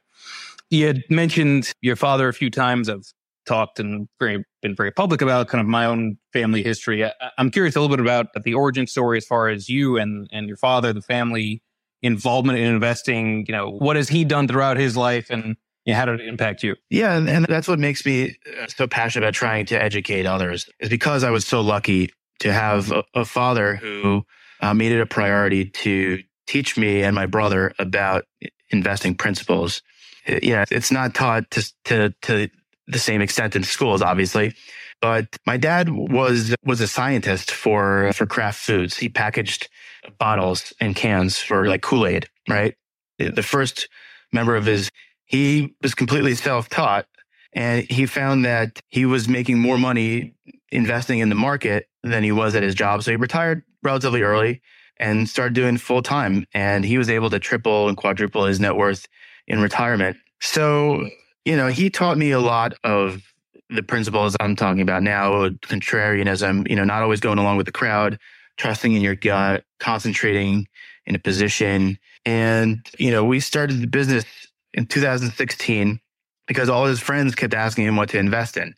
You 0.69 0.88
had 0.88 1.04
mentioned 1.10 1.71
your 1.82 1.95
father 1.95 2.28
a 2.28 2.34
few 2.34 2.49
times. 2.49 2.89
I've 2.89 3.12
talked 3.45 3.80
and 3.80 4.08
very, 4.19 4.43
been 4.62 4.75
very 4.75 4.91
public 4.91 5.21
about 5.21 5.47
kind 5.47 5.62
of 5.62 5.67
my 5.67 5.86
own 5.86 6.17
family 6.34 6.63
history. 6.63 7.06
I, 7.06 7.12
am 7.38 7.49
curious 7.51 7.75
a 7.75 7.82
little 7.82 7.95
bit 7.95 8.01
about 8.01 8.28
the 8.43 8.54
origin 8.54 8.88
story 8.88 9.17
as 9.17 9.25
far 9.25 9.49
as 9.49 9.69
you 9.69 9.97
and, 9.97 10.28
and 10.32 10.47
your 10.47 10.58
father, 10.58 10.93
the 10.93 11.01
family 11.01 11.62
involvement 12.01 12.60
in 12.60 12.65
investing. 12.65 13.45
You 13.47 13.54
know, 13.54 13.69
what 13.71 13.95
has 13.95 14.10
he 14.10 14.25
done 14.25 14.47
throughout 14.47 14.78
his 14.78 14.95
life 14.97 15.30
and 15.30 15.56
you 15.86 15.93
know, 15.93 15.99
how 15.99 16.06
did 16.06 16.19
it 16.19 16.28
impact 16.28 16.63
you? 16.63 16.75
Yeah. 16.89 17.15
And, 17.15 17.30
and 17.30 17.45
that's 17.45 17.67
what 17.67 17.80
makes 17.80 18.06
me 18.06 18.36
uh, 18.60 18.67
so 18.67 18.88
passionate 18.88 19.25
about 19.25 19.36
trying 19.36 19.67
to 19.67 19.82
educate 19.82 20.25
others 20.25 20.67
is 20.80 20.89
because 20.89 21.23
I 21.23 21.30
was 21.30 21.45
so 21.45 21.62
lucky 21.62 22.12
to 22.39 22.52
have 22.52 22.91
a, 22.91 23.04
a 23.13 23.26
father 23.26 23.76
who 23.76 24.26
uh, 24.62 24.74
made 24.74 24.91
it 24.91 25.02
a 25.02 25.06
priority 25.06 25.65
to 25.65 26.21
teach 26.48 26.78
me 26.78 27.04
and 27.04 27.15
my 27.15 27.26
brother 27.26 27.74
about 27.80 28.26
investing 28.69 29.15
principles. 29.15 29.82
Uh, 30.28 30.39
yeah, 30.41 30.65
it's 30.71 30.91
not 30.91 31.13
taught 31.13 31.50
to, 31.52 31.74
to, 31.86 32.13
to 32.21 32.50
the 32.88 33.00
same 33.00 33.21
extent 33.21 33.56
in 33.56 33.63
schools, 33.63 34.02
obviously. 34.02 34.54
But 35.02 35.38
my 35.45 35.58
dad 35.58 35.89
was 35.89 36.56
was 36.63 36.82
a 36.82 36.88
scientist 36.88 37.52
for 37.52 38.12
for 38.13 38.26
Kraft 38.26 38.60
Foods. 38.60 38.98
He 38.98 39.10
packaged 39.10 39.69
bottles 40.17 40.74
and 40.80 40.95
cans 40.95 41.38
for 41.38 41.67
like 41.67 41.82
Kool 41.82 42.08
Aid, 42.08 42.28
right? 42.50 42.76
The 43.19 43.43
first 43.43 43.89
member 44.32 44.56
of 44.56 44.65
his, 44.65 44.89
he 45.26 45.76
was 45.82 45.95
completely 45.95 46.36
self 46.36 46.69
taught, 46.69 47.08
and 47.56 47.89
he 47.89 48.06
found 48.06 48.46
that 48.46 48.82
he 48.89 49.06
was 49.06 49.28
making 49.30 49.60
more 49.60 49.78
money 49.78 50.36
investing 50.72 51.20
in 51.20 51.30
the 51.30 51.36
market 51.36 51.88
than 52.04 52.22
he 52.24 52.32
was 52.32 52.54
at 52.54 52.63
his 52.63 52.76
job. 52.76 53.02
So 53.02 53.12
he 53.12 53.18
retired 53.18 53.63
relatively 53.82 54.22
early 54.22 54.62
and 54.98 55.28
started 55.28 55.54
doing 55.54 55.78
full 55.78 56.02
time. 56.02 56.46
And 56.54 56.84
he 56.84 56.98
was 56.98 57.10
able 57.10 57.30
to 57.30 57.39
triple 57.39 57.88
and 57.88 57.96
quadruple 57.96 58.46
his 58.46 58.60
net 58.60 58.76
worth 58.76 59.08
in 59.48 59.62
retirement. 59.62 60.18
So, 60.41 61.10
you 61.46 61.56
know, 61.56 61.68
he 61.68 61.89
taught 61.89 62.18
me 62.18 62.32
a 62.32 62.39
lot 62.39 62.74
of 62.84 63.22
the 63.70 63.84
principles 63.84 64.36
I'm 64.39 64.56
talking 64.56 64.82
about 64.82 65.02
now, 65.02 65.50
contrarianism, 65.50 66.70
you 66.70 66.76
know, 66.76 66.84
not 66.84 67.02
always 67.02 67.20
going 67.22 67.39
along 67.39 67.58
with 67.58 67.65
the 67.65 67.72
crowd, 67.72 68.20
trusting 68.58 68.94
in 68.94 69.02
your 69.02 69.15
gut, 69.15 69.63
concentrating 69.80 70.68
in 71.06 71.15
a 71.15 71.20
position. 71.20 71.98
And, 72.26 72.86
you 73.00 73.12
know, 73.12 73.24
we 73.24 73.39
started 73.39 73.82
the 73.82 73.88
business 73.88 74.26
in 74.74 74.86
2016 74.88 76.00
because 76.47 76.69
all 76.69 76.86
his 76.86 76.99
friends 76.99 77.36
kept 77.36 77.53
asking 77.53 77.86
him 77.86 77.95
what 77.95 78.10
to 78.10 78.19
invest 78.19 78.58
in. 78.58 78.73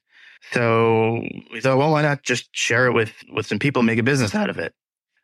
So 0.51 1.21
we 1.51 1.61
thought, 1.61 1.77
well, 1.77 1.91
why 1.91 2.01
not 2.01 2.23
just 2.23 2.49
share 2.55 2.87
it 2.87 2.93
with, 2.93 3.11
with 3.33 3.45
some 3.45 3.59
people, 3.59 3.83
make 3.83 3.99
a 3.99 4.03
business 4.03 4.35
out 4.35 4.49
of 4.49 4.57
it? 4.57 4.73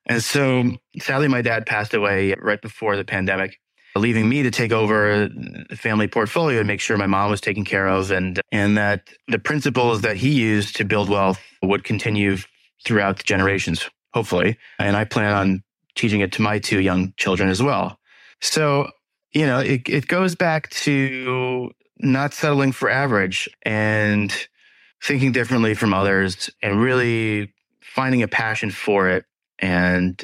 And 0.05 0.21
so 0.21 0.71
sadly, 0.99 1.27
my 1.27 1.41
dad 1.41 1.65
passed 1.65 1.93
away 1.93 2.35
right 2.39 2.61
before 2.61 2.97
the 2.97 3.05
pandemic, 3.05 3.57
leaving 3.95 4.27
me 4.27 4.43
to 4.43 4.51
take 4.51 4.71
over 4.71 5.29
the 5.69 5.77
family 5.77 6.07
portfolio 6.07 6.59
and 6.59 6.67
make 6.67 6.81
sure 6.81 6.97
my 6.97 7.07
mom 7.07 7.31
was 7.31 7.39
taken 7.39 7.63
care 7.63 7.87
of 7.87 8.11
and, 8.11 8.41
and 8.51 8.77
that 8.77 9.07
the 9.27 9.39
principles 9.39 10.01
that 10.01 10.17
he 10.17 10.31
used 10.31 10.75
to 10.75 10.83
build 10.83 11.09
wealth 11.09 11.39
would 11.61 11.83
continue 11.83 12.37
throughout 12.83 13.17
the 13.17 13.23
generations, 13.23 13.89
hopefully. 14.13 14.57
And 14.77 14.97
I 14.97 15.05
plan 15.05 15.33
on 15.33 15.63
teaching 15.95 16.19
it 16.19 16.33
to 16.33 16.41
my 16.41 16.59
two 16.59 16.81
young 16.81 17.13
children 17.15 17.49
as 17.49 17.63
well. 17.63 17.97
So, 18.41 18.89
you 19.31 19.45
know, 19.45 19.59
it, 19.59 19.87
it 19.87 20.07
goes 20.07 20.35
back 20.35 20.69
to 20.71 21.71
not 22.03 22.33
settling 22.33 22.71
for 22.71 22.89
average 22.89 23.49
and 23.63 24.47
thinking 25.01 25.31
differently 25.31 25.73
from 25.73 25.93
others 25.93 26.49
and 26.61 26.81
really 26.81 27.53
finding 27.81 28.21
a 28.21 28.27
passion 28.27 28.71
for 28.71 29.09
it. 29.09 29.25
And 29.59 30.23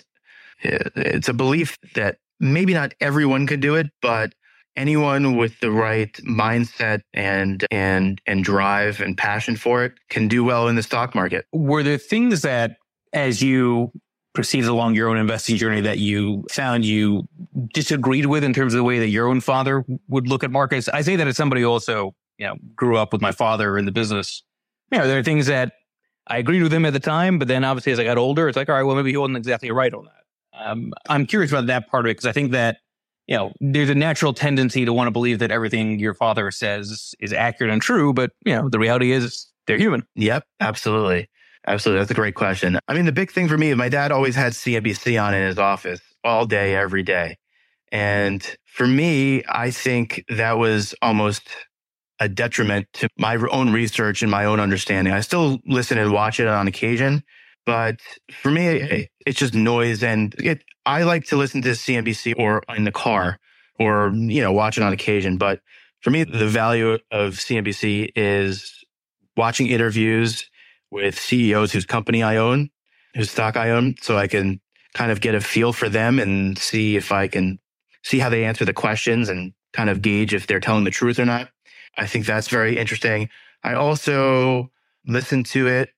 it's 0.62 1.30
a 1.30 1.34
belief 1.34 1.78
that 1.96 2.18
maybe 2.39 2.74
not 2.74 2.94
everyone 3.00 3.48
could 3.48 3.60
do 3.62 3.76
it, 3.76 3.88
but 4.02 4.34
anyone 4.76 5.36
with 5.36 5.60
the 5.60 5.72
right 5.72 6.13
mindset 6.24 7.02
and 7.13 7.65
and 7.72 8.22
and 8.26 8.44
drive 8.44 9.02
and 9.02 9.18
passion 9.18 9.56
for 9.56 9.84
it 9.84 9.94
can 10.10 10.28
do 10.28 10.44
well 10.44 10.68
in 10.68 10.76
the 10.76 10.84
stock 10.84 11.15
market. 11.15 11.46
Were 11.52 11.84
there 11.84 11.98
things 11.98 12.42
that 12.44 12.78
as 13.13 13.42
you 13.42 13.92
proceeded 14.34 14.70
along 14.70 14.96
your 14.96 15.10
own 15.10 15.18
investing 15.18 15.58
journey 15.58 15.82
that 15.82 15.98
you 15.98 16.46
found 16.52 16.86
you 16.86 17.28
disagreed 17.74 18.28
with 18.28 18.44
in 18.44 18.54
terms 18.54 18.74
of 18.74 18.78
the 18.78 18.84
way 18.84 19.00
that 19.00 19.10
your 19.10 19.28
own 19.28 19.42
father 19.42 19.84
would 20.08 20.28
look 20.28 20.44
at 20.44 20.52
markets? 20.52 20.88
I 20.89 21.02
say 21.02 21.15
that 21.15 21.28
as 21.28 21.36
somebody 21.36 21.62
who 21.62 21.68
also, 21.68 22.15
you 22.38 22.48
know, 22.48 22.56
grew 22.76 22.98
up 22.98 23.12
with 23.12 23.22
my 23.22 23.32
father 23.32 23.78
in 23.78 23.86
the 23.86 23.92
business 23.92 24.44
you 24.92 24.98
know, 24.98 25.08
there 25.08 25.20
are 25.20 25.24
things 25.24 25.48
that 25.48 25.74
I 26.28 26.38
agreed 26.38 26.63
with 26.63 26.74
him 26.74 26.86
at 26.86 26.94
the 26.94 27.00
time, 27.00 27.39
but 27.39 27.48
then 27.48 27.63
obviously 27.63 27.92
as 27.92 28.00
I 28.00 28.04
got 28.04 28.18
older, 28.18 28.48
it's 28.48 28.58
like, 28.58 28.70
all 28.70 28.76
right, 28.76 28.84
well, 28.84 28.96
maybe 28.96 29.12
he 29.12 29.18
wasn't 29.18 29.38
exactly 29.38 29.72
right 29.72 29.94
on 29.94 30.06
that. 30.06 30.62
Um, 30.62 30.94
I'm 31.08 31.26
curious 31.26 31.52
about 31.52 31.68
that 31.68 31.89
part 31.89 32.06
of 32.06 32.10
it 32.10 32.13
because 32.13 32.26
I 32.26 32.32
think 32.32 32.52
that, 32.52 32.78
you 33.28 33.38
know, 33.38 33.54
there's 33.62 33.89
a 33.89 33.96
natural 33.96 34.34
tendency 34.34 34.86
to 34.86 34.94
want 34.94 35.08
to 35.08 35.12
believe 35.12 35.39
that 35.39 35.52
everything 35.52 36.00
your 36.00 36.13
father 36.13 36.52
says 36.52 37.13
is 37.20 37.34
accurate 37.34 37.72
and 37.72 37.82
true, 37.82 38.13
but, 38.13 38.32
you 38.46 38.54
know, 38.54 38.70
the 38.70 38.80
reality 38.80 39.12
is 39.12 39.48
they're 39.68 39.78
human. 39.78 40.06
Yep, 40.15 40.46
absolutely. 40.60 41.30
Absolutely. 41.67 42.00
That's 42.02 42.12
a 42.12 42.15
great 42.15 42.36
question. 42.36 42.80
I 42.88 42.93
mean, 42.93 43.06
the 43.06 43.12
big 43.12 43.32
thing 43.32 43.48
for 43.48 43.58
me, 43.58 43.74
my 43.74 43.89
dad 43.89 44.12
always 44.12 44.36
had 44.36 44.54
CNBC 44.54 45.22
on 45.22 45.34
in 45.34 45.45
his 45.45 45.60
office 45.60 46.02
all 46.24 46.45
day, 46.45 46.76
every 46.76 47.04
day. 47.04 47.38
And 47.91 48.43
for 48.65 48.88
me, 48.88 49.43
I 49.50 49.72
think 49.72 50.24
that 50.30 50.58
was 50.58 50.95
almost 51.02 51.50
a 52.19 52.30
detriment 52.30 52.88
to 52.93 53.10
my 53.17 53.38
own 53.52 53.72
research 53.72 54.22
and 54.22 54.32
my 54.32 54.45
own 54.45 54.60
understanding. 54.60 55.13
I 55.13 55.22
still 55.22 55.60
listen 55.65 55.98
and 55.98 56.12
watch 56.12 56.39
it 56.39 56.48
on 56.48 56.67
occasion, 56.67 57.24
but 57.65 57.98
for 58.32 58.52
me, 58.52 59.08
it's 59.26 59.39
just 59.39 59.54
noise. 59.54 60.04
And 60.04 60.36
it, 60.39 60.63
I 60.86 61.04
like 61.04 61.26
to 61.28 61.38
listen 61.38 61.62
to 61.63 61.69
CNBC 61.69 62.36
or 62.38 62.63
in 62.76 62.84
the 62.84 62.91
car 62.91 63.39
or, 63.80 64.12
you 64.13 64.41
know, 64.41 64.52
watch 64.52 64.78
it 64.78 64.84
on 64.84 64.93
occasion. 64.93 65.38
But 65.38 65.62
for 66.02 66.10
me, 66.12 66.24
the 66.24 66.48
value 66.48 66.98
of 67.12 67.36
CNBC 67.36 68.12
is 68.15 68.84
watching 69.38 69.67
interviews 69.67 70.50
with 70.91 71.19
CEOs 71.19 71.71
whose 71.71 71.86
company 71.86 72.23
I 72.23 72.38
own, 72.38 72.69
whose 73.15 73.32
stock 73.32 73.58
I 73.58 73.71
own, 73.71 73.95
so 74.02 74.17
I 74.17 74.28
can 74.28 74.60
kind 74.93 75.12
of 75.12 75.21
get 75.21 75.36
a 75.36 75.41
feel 75.41 75.73
for 75.73 75.89
them 75.89 76.19
and 76.19 76.58
see 76.58 76.95
if 76.95 77.12
I 77.12 77.28
can 77.28 77.60
see 78.04 78.19
how 78.19 78.30
they 78.30 78.45
answer 78.45 78.65
the 78.65 78.73
questions 78.73 79.30
and 79.30 79.54
kind 79.73 79.89
of 79.89 80.02
gauge 80.02 80.34
if 80.34 80.47
they're 80.47 80.60
telling 80.60 80.84
the 80.84 80.91
truth 80.91 81.19
or 81.19 81.25
not. 81.25 81.49
I 81.97 82.08
think 82.08 82.25
that's 82.25 82.47
very 82.47 82.78
interesting. 82.78 83.30
I 83.63 83.73
also 83.73 84.71
listen 85.06 85.43
to 85.45 85.67
it, 85.67 85.89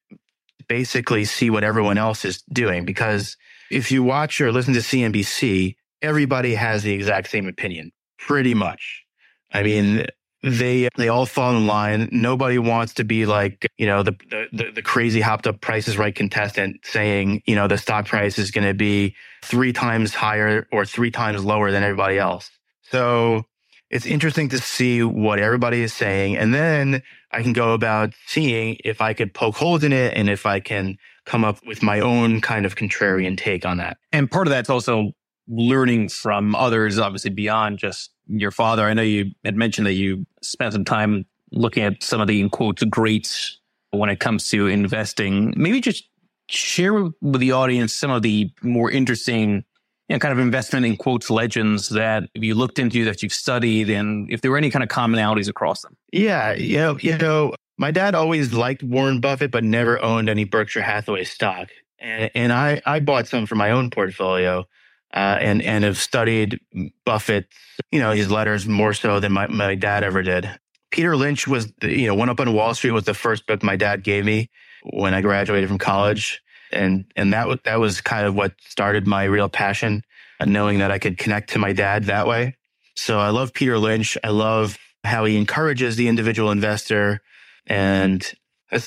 basically 0.67 1.25
see 1.25 1.49
what 1.49 1.63
everyone 1.63 1.97
else 1.97 2.25
is 2.25 2.41
doing 2.51 2.85
because 2.85 3.37
if 3.69 3.91
you 3.91 4.03
watch 4.03 4.41
or 4.41 4.51
listen 4.51 4.73
to 4.73 4.79
CNBC, 4.79 5.75
everybody 6.01 6.55
has 6.55 6.83
the 6.83 6.93
exact 6.93 7.29
same 7.29 7.47
opinion, 7.47 7.91
pretty 8.17 8.53
much. 8.53 9.05
I 9.53 9.63
mean, 9.63 10.07
they 10.43 10.89
they 10.97 11.07
all 11.07 11.25
fall 11.25 11.55
in 11.55 11.67
line. 11.67 12.09
Nobody 12.11 12.57
wants 12.57 12.95
to 12.95 13.03
be 13.03 13.25
like 13.25 13.67
you 13.77 13.85
know 13.85 14.03
the 14.03 14.15
the, 14.51 14.71
the 14.71 14.81
crazy 14.81 15.21
hopped 15.21 15.47
up 15.47 15.61
prices 15.61 15.97
right 15.97 16.13
contestant 16.13 16.81
saying 16.83 17.43
you 17.45 17.55
know 17.55 17.67
the 17.67 17.77
stock 17.77 18.07
price 18.07 18.39
is 18.39 18.51
going 18.51 18.67
to 18.67 18.73
be 18.73 19.15
three 19.43 19.73
times 19.73 20.13
higher 20.13 20.67
or 20.71 20.85
three 20.85 21.11
times 21.11 21.43
lower 21.43 21.71
than 21.71 21.83
everybody 21.83 22.17
else. 22.17 22.49
So 22.83 23.45
it's 23.91 24.05
interesting 24.05 24.49
to 24.49 24.57
see 24.57 25.03
what 25.03 25.37
everybody 25.39 25.81
is 25.81 25.93
saying. 25.93 26.37
And 26.37 26.53
then 26.53 27.03
I 27.31 27.43
can 27.43 27.53
go 27.53 27.73
about 27.73 28.13
seeing 28.25 28.77
if 28.83 29.01
I 29.01 29.13
could 29.13 29.33
poke 29.33 29.55
holes 29.55 29.83
in 29.83 29.93
it 29.93 30.13
and 30.15 30.29
if 30.29 30.45
I 30.45 30.59
can 30.59 30.97
come 31.25 31.43
up 31.43 31.59
with 31.67 31.83
my 31.83 31.99
own 31.99 32.41
kind 32.41 32.65
of 32.65 32.75
contrarian 32.75 33.37
take 33.37 33.65
on 33.65 33.77
that. 33.77 33.97
And 34.11 34.31
part 34.31 34.47
of 34.47 34.51
that's 34.51 34.69
also 34.69 35.11
learning 35.51 36.09
from 36.09 36.55
others, 36.55 36.97
obviously 36.97 37.29
beyond 37.29 37.77
just 37.77 38.11
your 38.27 38.51
father. 38.51 38.85
I 38.85 38.93
know 38.93 39.01
you 39.01 39.31
had 39.43 39.55
mentioned 39.55 39.85
that 39.85 39.93
you 39.93 40.25
spent 40.41 40.73
some 40.73 40.85
time 40.85 41.25
looking 41.51 41.83
at 41.83 42.01
some 42.01 42.21
of 42.21 42.27
the 42.27 42.39
in 42.39 42.49
quotes 42.49 42.83
greats 42.85 43.59
when 43.91 44.09
it 44.09 44.19
comes 44.19 44.49
to 44.49 44.67
investing. 44.67 45.53
Maybe 45.57 45.81
just 45.81 46.07
share 46.49 46.93
with 46.93 47.39
the 47.39 47.51
audience 47.51 47.93
some 47.93 48.11
of 48.11 48.21
the 48.21 48.49
more 48.63 48.89
interesting 48.89 49.65
you 50.07 50.15
know, 50.15 50.19
kind 50.19 50.31
of 50.31 50.39
investment 50.39 50.85
in 50.85 50.97
quotes 50.97 51.29
legends 51.29 51.89
that 51.89 52.23
you 52.33 52.55
looked 52.55 52.79
into 52.79 53.05
that 53.05 53.21
you've 53.21 53.33
studied 53.33 53.89
and 53.89 54.31
if 54.31 54.41
there 54.41 54.51
were 54.51 54.57
any 54.57 54.69
kind 54.69 54.83
of 54.83 54.89
commonalities 54.89 55.47
across 55.47 55.81
them? 55.81 55.95
Yeah, 56.11 56.53
you 56.53 56.77
know, 56.77 56.97
you 56.99 57.17
know, 57.17 57.53
my 57.77 57.91
dad 57.91 58.15
always 58.15 58.53
liked 58.53 58.83
Warren 58.83 59.21
Buffett, 59.21 59.51
but 59.51 59.63
never 59.63 60.01
owned 60.01 60.29
any 60.29 60.43
Berkshire 60.43 60.81
Hathaway 60.81 61.23
stock. 61.23 61.69
And, 61.99 62.29
and 62.35 62.53
I, 62.53 62.81
I 62.85 62.99
bought 62.99 63.27
some 63.27 63.45
for 63.45 63.55
my 63.55 63.71
own 63.71 63.89
portfolio. 63.89 64.65
Uh, 65.13 65.37
and 65.41 65.61
and 65.61 65.83
have 65.83 65.97
studied 65.97 66.59
Buffett, 67.05 67.47
you 67.91 67.99
know, 67.99 68.11
his 68.11 68.31
letters 68.31 68.65
more 68.65 68.93
so 68.93 69.19
than 69.19 69.33
my, 69.33 69.47
my 69.47 69.75
dad 69.75 70.03
ever 70.03 70.23
did. 70.23 70.49
Peter 70.89 71.17
Lynch 71.17 71.47
was, 71.47 71.71
the, 71.81 71.91
you 71.91 72.07
know, 72.07 72.15
One 72.15 72.29
Up 72.29 72.39
on 72.39 72.53
Wall 72.53 72.73
Street 72.73 72.91
was 72.91 73.03
the 73.03 73.13
first 73.13 73.45
book 73.45 73.61
my 73.61 73.75
dad 73.75 74.03
gave 74.03 74.23
me 74.23 74.49
when 74.83 75.13
I 75.13 75.21
graduated 75.21 75.67
from 75.67 75.77
college 75.77 76.41
and 76.71 77.05
and 77.15 77.33
that 77.33 77.47
was 77.47 77.59
that 77.65 77.79
was 77.79 78.01
kind 78.01 78.25
of 78.25 78.35
what 78.35 78.53
started 78.61 79.07
my 79.07 79.25
real 79.25 79.49
passion, 79.49 80.03
uh, 80.39 80.45
knowing 80.45 80.79
that 80.79 80.91
I 80.91 80.99
could 80.99 81.17
connect 81.17 81.51
to 81.51 81.59
my 81.59 81.73
dad 81.73 82.05
that 82.05 82.27
way. 82.27 82.55
So 82.95 83.19
I 83.19 83.29
love 83.29 83.53
Peter 83.53 83.77
Lynch. 83.77 84.17
I 84.23 84.29
love 84.29 84.77
how 85.03 85.25
he 85.25 85.37
encourages 85.37 85.95
the 85.95 86.07
individual 86.07 86.51
investor 86.51 87.21
and 87.67 88.31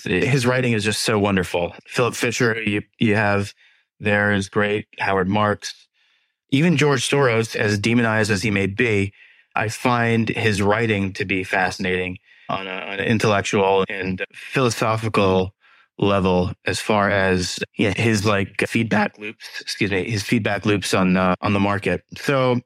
his 0.05 0.47
writing 0.47 0.73
is 0.73 0.85
just 0.85 1.03
so 1.03 1.19
wonderful. 1.19 1.75
Philip 1.87 2.15
Fisher, 2.15 2.61
you, 2.63 2.83
you 2.99 3.17
have 3.17 3.53
there 4.01 4.33
is 4.33 4.49
great. 4.49 4.87
Howard 4.99 5.29
Marks, 5.29 5.84
even 6.55 6.77
George 6.77 7.09
Soros, 7.09 7.57
as 7.57 7.79
demonized 7.79 8.31
as 8.31 8.43
he 8.43 8.51
may 8.51 8.67
be, 8.67 9.13
I 9.57 9.69
find 9.69 10.29
his 10.29 10.63
writing 10.63 11.13
to 11.15 11.25
be 11.25 11.43
fascinating 11.43 12.19
on, 12.49 12.67
a, 12.67 12.71
on 12.71 13.01
an 13.01 13.07
intellectual 13.07 13.85
and 13.89 14.25
philosophical 14.33 15.53
level 15.99 16.53
as 16.65 16.81
far 16.81 17.11
as 17.11 17.59
his 17.73 18.25
like 18.25 18.65
feedback 18.69 19.19
loops, 19.19 19.45
excuse 19.61 19.91
me, 19.91 20.09
his 20.09 20.23
feedback 20.23 20.65
loops 20.65 20.95
on 20.95 21.17
uh, 21.17 21.35
on 21.41 21.53
the 21.53 21.61
market. 21.61 22.03
So 22.17 22.61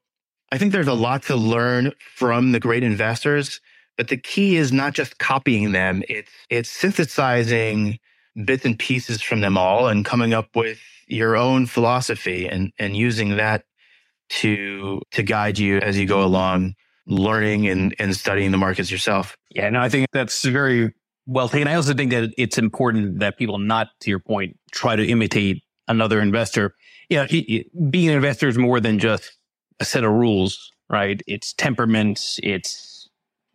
I 0.53 0.59
think 0.59 0.73
there's 0.73 0.89
a 0.89 0.95
lot 0.95 1.23
to 1.25 1.37
learn 1.37 1.93
from 2.15 2.53
the 2.53 2.61
great 2.61 2.83
investors, 2.83 3.61
but 3.97 4.09
the 4.09 4.17
key 4.17 4.57
is 4.57 4.73
not 4.73 4.95
just 4.95 5.19
copying 5.19 5.73
them. 5.73 6.03
It's 6.09 6.31
it's 6.49 6.71
synthesizing 6.71 7.99
bits 8.45 8.65
and 8.65 8.79
pieces 8.79 9.21
from 9.21 9.41
them 9.41 9.59
all 9.59 9.89
and 9.89 10.05
coming 10.05 10.33
up 10.33 10.55
with 10.55 10.79
your 11.07 11.37
own 11.37 11.67
philosophy 11.67 12.47
and 12.47 12.73
and 12.79 12.97
using 12.97 13.37
that 13.37 13.65
to 14.29 15.01
to 15.13 15.23
guide 15.23 15.59
you 15.59 15.79
as 15.79 15.99
you 15.99 16.07
go 16.07 16.23
along 16.25 16.75
learning 17.09 17.67
and, 17.67 17.95
and 17.99 18.15
studying 18.15 18.51
the 18.51 18.59
markets 18.59 18.91
yourself. 18.91 19.37
Yeah, 19.51 19.71
no, 19.71 19.81
I 19.81 19.89
think 19.89 20.09
that's 20.13 20.45
very 20.45 20.93
well 21.27 21.49
taken. 21.49 21.67
I 21.67 21.75
also 21.75 21.95
think 21.95 22.11
that 22.11 22.31
it's 22.37 22.59
important 22.59 23.21
that 23.21 23.39
people 23.39 23.59
not, 23.59 23.89
to 24.01 24.11
your 24.11 24.19
point, 24.19 24.57
try 24.73 24.95
to 24.95 25.05
imitate 25.05 25.63
another 25.89 26.21
investor. 26.21 26.75
Yeah, 27.09 27.27
you 27.31 27.65
know, 27.75 27.91
being 27.91 28.11
an 28.11 28.17
investor 28.17 28.49
is 28.49 28.59
more 28.59 28.79
than 28.79 28.99
just 28.99 29.37
a 29.81 29.85
set 29.85 30.05
of 30.05 30.13
rules, 30.13 30.71
right? 30.91 31.21
It's 31.27 31.55
temperament, 31.55 32.39
it's 32.43 33.09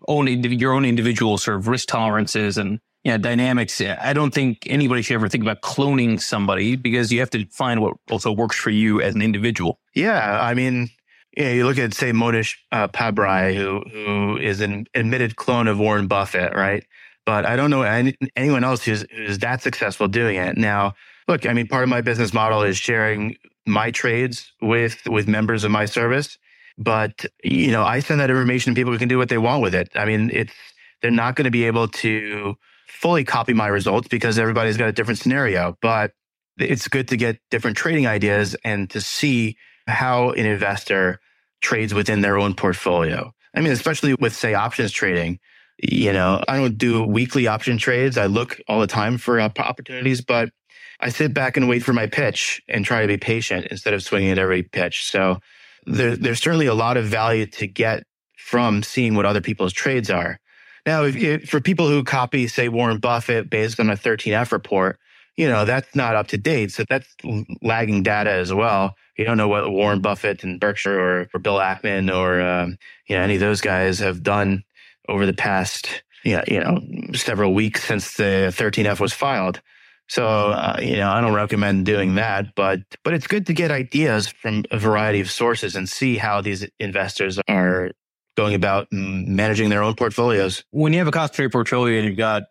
own 0.07 0.27
your 0.27 0.73
own 0.73 0.83
individual 0.83 1.37
sort 1.37 1.57
of 1.57 1.67
risk 1.67 1.87
tolerances 1.87 2.57
and 2.57 2.79
yeah, 3.03 3.17
dynamics. 3.17 3.81
I 3.81 4.13
don't 4.13 4.33
think 4.33 4.65
anybody 4.67 5.01
should 5.01 5.15
ever 5.15 5.27
think 5.27 5.43
about 5.43 5.61
cloning 5.61 6.21
somebody 6.21 6.77
because 6.77 7.11
you 7.11 7.19
have 7.19 7.29
to 7.31 7.45
find 7.47 7.81
what 7.81 7.95
also 8.09 8.31
works 8.31 8.55
for 8.55 8.69
you 8.69 9.01
as 9.01 9.13
an 9.13 9.21
individual. 9.21 9.79
Yeah, 9.93 10.39
I 10.41 10.53
mean, 10.53 10.89
you, 11.35 11.43
know, 11.43 11.51
you 11.51 11.65
look 11.65 11.77
at 11.77 11.93
say 11.93 12.11
Mohnish 12.11 12.55
uh, 12.71 12.87
Pabrai, 12.87 13.55
who 13.55 13.81
who 13.91 14.37
is 14.37 14.61
an 14.61 14.87
admitted 14.93 15.35
clone 15.35 15.67
of 15.67 15.79
Warren 15.79 16.07
Buffett, 16.07 16.55
right? 16.55 16.85
But 17.25 17.45
I 17.45 17.55
don't 17.55 17.69
know 17.69 17.81
any, 17.81 18.15
anyone 18.37 18.63
else 18.63 18.83
who's 18.85 19.05
who's 19.11 19.39
that 19.39 19.61
successful 19.61 20.07
doing 20.07 20.37
it. 20.37 20.57
Now, 20.57 20.93
look, 21.27 21.45
I 21.45 21.53
mean, 21.53 21.67
part 21.67 21.83
of 21.83 21.89
my 21.89 22.01
business 22.01 22.33
model 22.33 22.63
is 22.63 22.77
sharing 22.77 23.35
my 23.65 23.91
trades 23.91 24.53
with 24.61 25.05
with 25.07 25.27
members 25.27 25.65
of 25.65 25.71
my 25.71 25.85
service. 25.85 26.37
But 26.77 27.25
you 27.43 27.71
know, 27.71 27.83
I 27.83 27.99
send 27.99 28.21
that 28.21 28.29
information 28.29 28.73
to 28.73 28.79
people 28.79 28.93
who 28.93 28.99
can 28.99 29.09
do 29.09 29.17
what 29.17 29.27
they 29.27 29.37
want 29.37 29.61
with 29.61 29.75
it. 29.75 29.89
I 29.93 30.05
mean, 30.05 30.31
it's 30.33 30.53
they're 31.01 31.11
not 31.11 31.35
going 31.35 31.45
to 31.45 31.51
be 31.51 31.65
able 31.65 31.89
to 31.89 32.55
fully 33.03 33.25
copy 33.25 33.51
my 33.51 33.67
results 33.67 34.07
because 34.07 34.39
everybody's 34.39 34.77
got 34.77 34.87
a 34.87 34.93
different 34.93 35.19
scenario. 35.19 35.77
But 35.81 36.11
it's 36.57 36.87
good 36.87 37.09
to 37.09 37.17
get 37.17 37.37
different 37.51 37.75
trading 37.75 38.07
ideas 38.07 38.55
and 38.63 38.89
to 38.91 39.01
see 39.01 39.57
how 39.87 40.29
an 40.29 40.45
investor 40.45 41.19
trades 41.59 41.93
within 41.93 42.21
their 42.21 42.37
own 42.37 42.53
portfolio. 42.53 43.33
I 43.53 43.59
mean, 43.59 43.73
especially 43.73 44.13
with 44.13 44.33
say 44.33 44.53
options 44.53 44.93
trading, 44.93 45.39
you 45.81 46.13
know, 46.13 46.41
I 46.47 46.55
don't 46.55 46.77
do 46.77 47.03
weekly 47.03 47.45
option 47.45 47.77
trades. 47.77 48.17
I 48.17 48.27
look 48.27 48.61
all 48.69 48.79
the 48.79 48.87
time 48.87 49.17
for 49.17 49.41
opportunities, 49.41 50.21
but 50.21 50.51
I 51.01 51.09
sit 51.09 51.33
back 51.33 51.57
and 51.57 51.67
wait 51.67 51.83
for 51.83 51.91
my 51.91 52.07
pitch 52.07 52.61
and 52.69 52.85
try 52.85 53.01
to 53.01 53.07
be 53.07 53.17
patient 53.17 53.67
instead 53.69 53.93
of 53.93 54.01
swinging 54.01 54.31
at 54.31 54.39
every 54.39 54.63
pitch. 54.63 55.03
So 55.03 55.39
there, 55.85 56.15
there's 56.15 56.39
certainly 56.39 56.67
a 56.67 56.73
lot 56.73 56.95
of 56.95 57.03
value 57.03 57.47
to 57.47 57.67
get 57.67 58.03
from 58.37 58.81
seeing 58.81 59.13
what 59.13 59.25
other 59.25 59.41
people's 59.41 59.73
trades 59.73 60.09
are. 60.09 60.39
Now, 60.85 61.03
if, 61.03 61.15
if, 61.15 61.49
for 61.49 61.61
people 61.61 61.87
who 61.87 62.03
copy, 62.03 62.47
say, 62.47 62.67
Warren 62.67 62.97
Buffett 62.97 63.49
based 63.49 63.79
on 63.79 63.89
a 63.89 63.95
13F 63.95 64.51
report, 64.51 64.99
you 65.37 65.47
know, 65.47 65.65
that's 65.65 65.95
not 65.95 66.15
up 66.15 66.27
to 66.27 66.37
date. 66.37 66.71
So 66.71 66.83
that's 66.87 67.07
lagging 67.61 68.03
data 68.03 68.31
as 68.31 68.53
well. 68.53 68.95
You 69.17 69.25
don't 69.25 69.37
know 69.37 69.47
what 69.47 69.71
Warren 69.71 70.01
Buffett 70.01 70.43
and 70.43 70.59
Berkshire 70.59 70.99
or, 70.99 71.29
or 71.33 71.39
Bill 71.39 71.57
Ackman 71.57 72.13
or, 72.13 72.41
um, 72.41 72.77
you 73.07 73.15
know, 73.15 73.21
any 73.21 73.35
of 73.35 73.39
those 73.39 73.61
guys 73.61 73.99
have 73.99 74.23
done 74.23 74.63
over 75.09 75.25
the 75.25 75.33
past, 75.33 76.03
know, 76.25 76.43
you 76.47 76.59
know 76.59 76.79
several 77.13 77.53
weeks 77.53 77.83
since 77.83 78.15
the 78.15 78.53
13F 78.55 78.99
was 78.99 79.13
filed. 79.13 79.61
So, 80.09 80.27
uh, 80.27 80.77
you 80.81 80.97
know, 80.97 81.09
I 81.09 81.21
don't 81.21 81.33
recommend 81.33 81.85
doing 81.85 82.15
that, 82.15 82.55
but, 82.55 82.81
but 83.03 83.13
it's 83.13 83.25
good 83.25 83.47
to 83.47 83.53
get 83.53 83.71
ideas 83.71 84.27
from 84.27 84.65
a 84.69 84.77
variety 84.77 85.21
of 85.21 85.31
sources 85.31 85.75
and 85.75 85.87
see 85.87 86.17
how 86.17 86.41
these 86.41 86.67
investors 86.79 87.39
are 87.47 87.91
going 88.35 88.55
about 88.55 88.87
managing 88.91 89.69
their 89.69 89.83
own 89.83 89.95
portfolios. 89.95 90.63
When 90.71 90.93
you 90.93 90.99
have 90.99 91.07
a 91.07 91.11
concentrated 91.11 91.51
portfolio 91.51 91.99
and 91.99 92.07
you've 92.07 92.17
got 92.17 92.43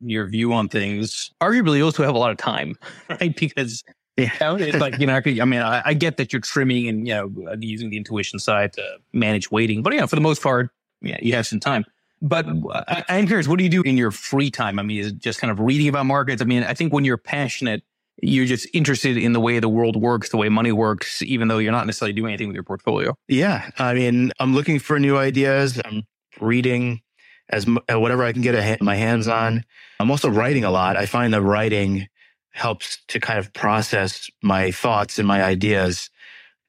your 0.00 0.26
view 0.26 0.52
on 0.52 0.68
things, 0.68 1.30
arguably 1.40 1.78
you 1.78 1.84
also 1.84 2.04
have 2.04 2.14
a 2.14 2.18
lot 2.18 2.30
of 2.30 2.36
time, 2.36 2.76
right? 3.08 3.34
Because 3.36 3.84
yeah. 4.16 4.30
it's 4.40 4.78
like, 4.78 4.98
you 4.98 5.06
know, 5.06 5.14
I 5.14 5.44
mean, 5.44 5.60
I, 5.60 5.82
I, 5.84 5.94
get 5.94 6.16
that 6.16 6.32
you're 6.32 6.40
trimming 6.40 6.88
and, 6.88 7.06
you 7.06 7.14
know, 7.14 7.30
uh, 7.50 7.56
using 7.60 7.90
the 7.90 7.98
intuition 7.98 8.38
side 8.38 8.72
to 8.74 8.98
manage 9.12 9.50
waiting, 9.50 9.82
but, 9.82 9.92
you 9.92 10.00
know, 10.00 10.06
for 10.06 10.16
the 10.16 10.22
most 10.22 10.42
part, 10.42 10.70
yeah, 11.02 11.18
you 11.20 11.34
have 11.34 11.46
some 11.46 11.60
time. 11.60 11.84
But 12.22 12.46
uh, 12.46 12.84
I, 12.88 13.04
I'm 13.10 13.26
curious, 13.26 13.46
what 13.46 13.58
do 13.58 13.64
you 13.64 13.70
do 13.70 13.82
in 13.82 13.96
your 13.96 14.10
free 14.10 14.50
time? 14.50 14.78
I 14.78 14.82
mean, 14.82 15.00
is 15.00 15.08
it 15.08 15.18
just 15.18 15.38
kind 15.38 15.50
of 15.50 15.60
reading 15.60 15.88
about 15.88 16.06
markets? 16.06 16.40
I 16.40 16.46
mean, 16.46 16.62
I 16.62 16.72
think 16.72 16.92
when 16.92 17.04
you're 17.04 17.18
passionate, 17.18 17.82
you're 18.22 18.46
just 18.46 18.66
interested 18.72 19.16
in 19.16 19.32
the 19.32 19.40
way 19.40 19.58
the 19.58 19.68
world 19.68 19.96
works, 19.96 20.30
the 20.30 20.36
way 20.36 20.48
money 20.48 20.72
works, 20.72 21.22
even 21.22 21.48
though 21.48 21.58
you're 21.58 21.72
not 21.72 21.86
necessarily 21.86 22.12
doing 22.12 22.32
anything 22.32 22.48
with 22.48 22.54
your 22.54 22.64
portfolio. 22.64 23.14
Yeah. 23.28 23.70
I 23.78 23.94
mean, 23.94 24.32
I'm 24.40 24.54
looking 24.54 24.78
for 24.78 24.98
new 24.98 25.16
ideas. 25.16 25.80
I'm 25.84 26.04
reading 26.40 27.02
as 27.48 27.66
uh, 27.90 28.00
whatever 28.00 28.24
I 28.24 28.32
can 28.32 28.42
get 28.42 28.54
a, 28.54 28.82
my 28.82 28.96
hands 28.96 29.28
on. 29.28 29.64
I'm 30.00 30.10
also 30.10 30.28
writing 30.28 30.64
a 30.64 30.70
lot. 30.70 30.96
I 30.96 31.06
find 31.06 31.32
that 31.34 31.42
writing 31.42 32.08
helps 32.52 32.98
to 33.08 33.20
kind 33.20 33.38
of 33.38 33.52
process 33.52 34.30
my 34.42 34.70
thoughts 34.70 35.18
and 35.18 35.28
my 35.28 35.44
ideas 35.44 36.10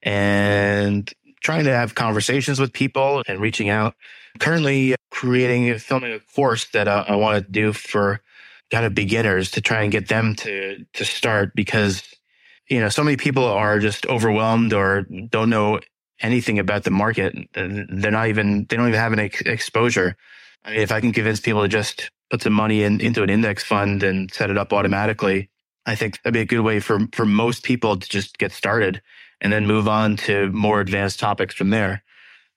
and 0.03 1.11
trying 1.41 1.63
to 1.63 1.71
have 1.71 1.95
conversations 1.95 2.59
with 2.59 2.73
people 2.73 3.23
and 3.27 3.39
reaching 3.39 3.69
out. 3.69 3.95
Currently 4.39 4.93
uh, 4.93 4.97
creating, 5.11 5.71
uh, 5.71 5.79
filming 5.79 6.11
a 6.11 6.19
course 6.19 6.65
that 6.71 6.87
uh, 6.87 7.05
I 7.07 7.15
want 7.15 7.43
to 7.43 7.51
do 7.51 7.73
for 7.73 8.21
kind 8.71 8.85
of 8.85 8.93
beginners 8.93 9.51
to 9.51 9.61
try 9.61 9.83
and 9.83 9.91
get 9.91 10.07
them 10.07 10.35
to, 10.35 10.85
to 10.93 11.05
start 11.05 11.51
because, 11.55 12.03
you 12.69 12.79
know, 12.79 12.89
so 12.89 13.03
many 13.03 13.17
people 13.17 13.45
are 13.45 13.79
just 13.79 14.05
overwhelmed 14.07 14.73
or 14.73 15.05
don't 15.29 15.49
know 15.49 15.79
anything 16.21 16.59
about 16.59 16.83
the 16.83 16.91
market. 16.91 17.35
They're 17.53 18.11
not 18.11 18.27
even, 18.27 18.65
they 18.69 18.75
don't 18.75 18.87
even 18.87 18.99
have 18.99 19.13
any 19.13 19.31
exposure. 19.45 20.15
I 20.65 20.71
mean, 20.71 20.79
if 20.81 20.91
I 20.91 20.99
can 20.99 21.13
convince 21.13 21.39
people 21.39 21.61
to 21.61 21.67
just 21.67 22.11
put 22.29 22.41
some 22.41 22.53
money 22.53 22.83
in, 22.83 22.99
into 22.99 23.23
an 23.23 23.29
index 23.29 23.63
fund 23.63 24.03
and 24.03 24.31
set 24.33 24.49
it 24.49 24.57
up 24.57 24.73
automatically, 24.73 25.49
I 25.85 25.95
think 25.95 26.21
that'd 26.21 26.33
be 26.33 26.41
a 26.41 26.45
good 26.45 26.61
way 26.61 26.81
for, 26.81 26.99
for 27.13 27.25
most 27.25 27.63
people 27.63 27.97
to 27.97 28.09
just 28.09 28.37
get 28.37 28.51
started 28.51 29.01
and 29.39 29.53
then 29.53 29.65
move 29.65 29.87
on 29.87 30.17
to 30.17 30.51
more 30.51 30.81
advanced 30.81 31.19
topics 31.19 31.55
from 31.55 31.69
there. 31.69 32.03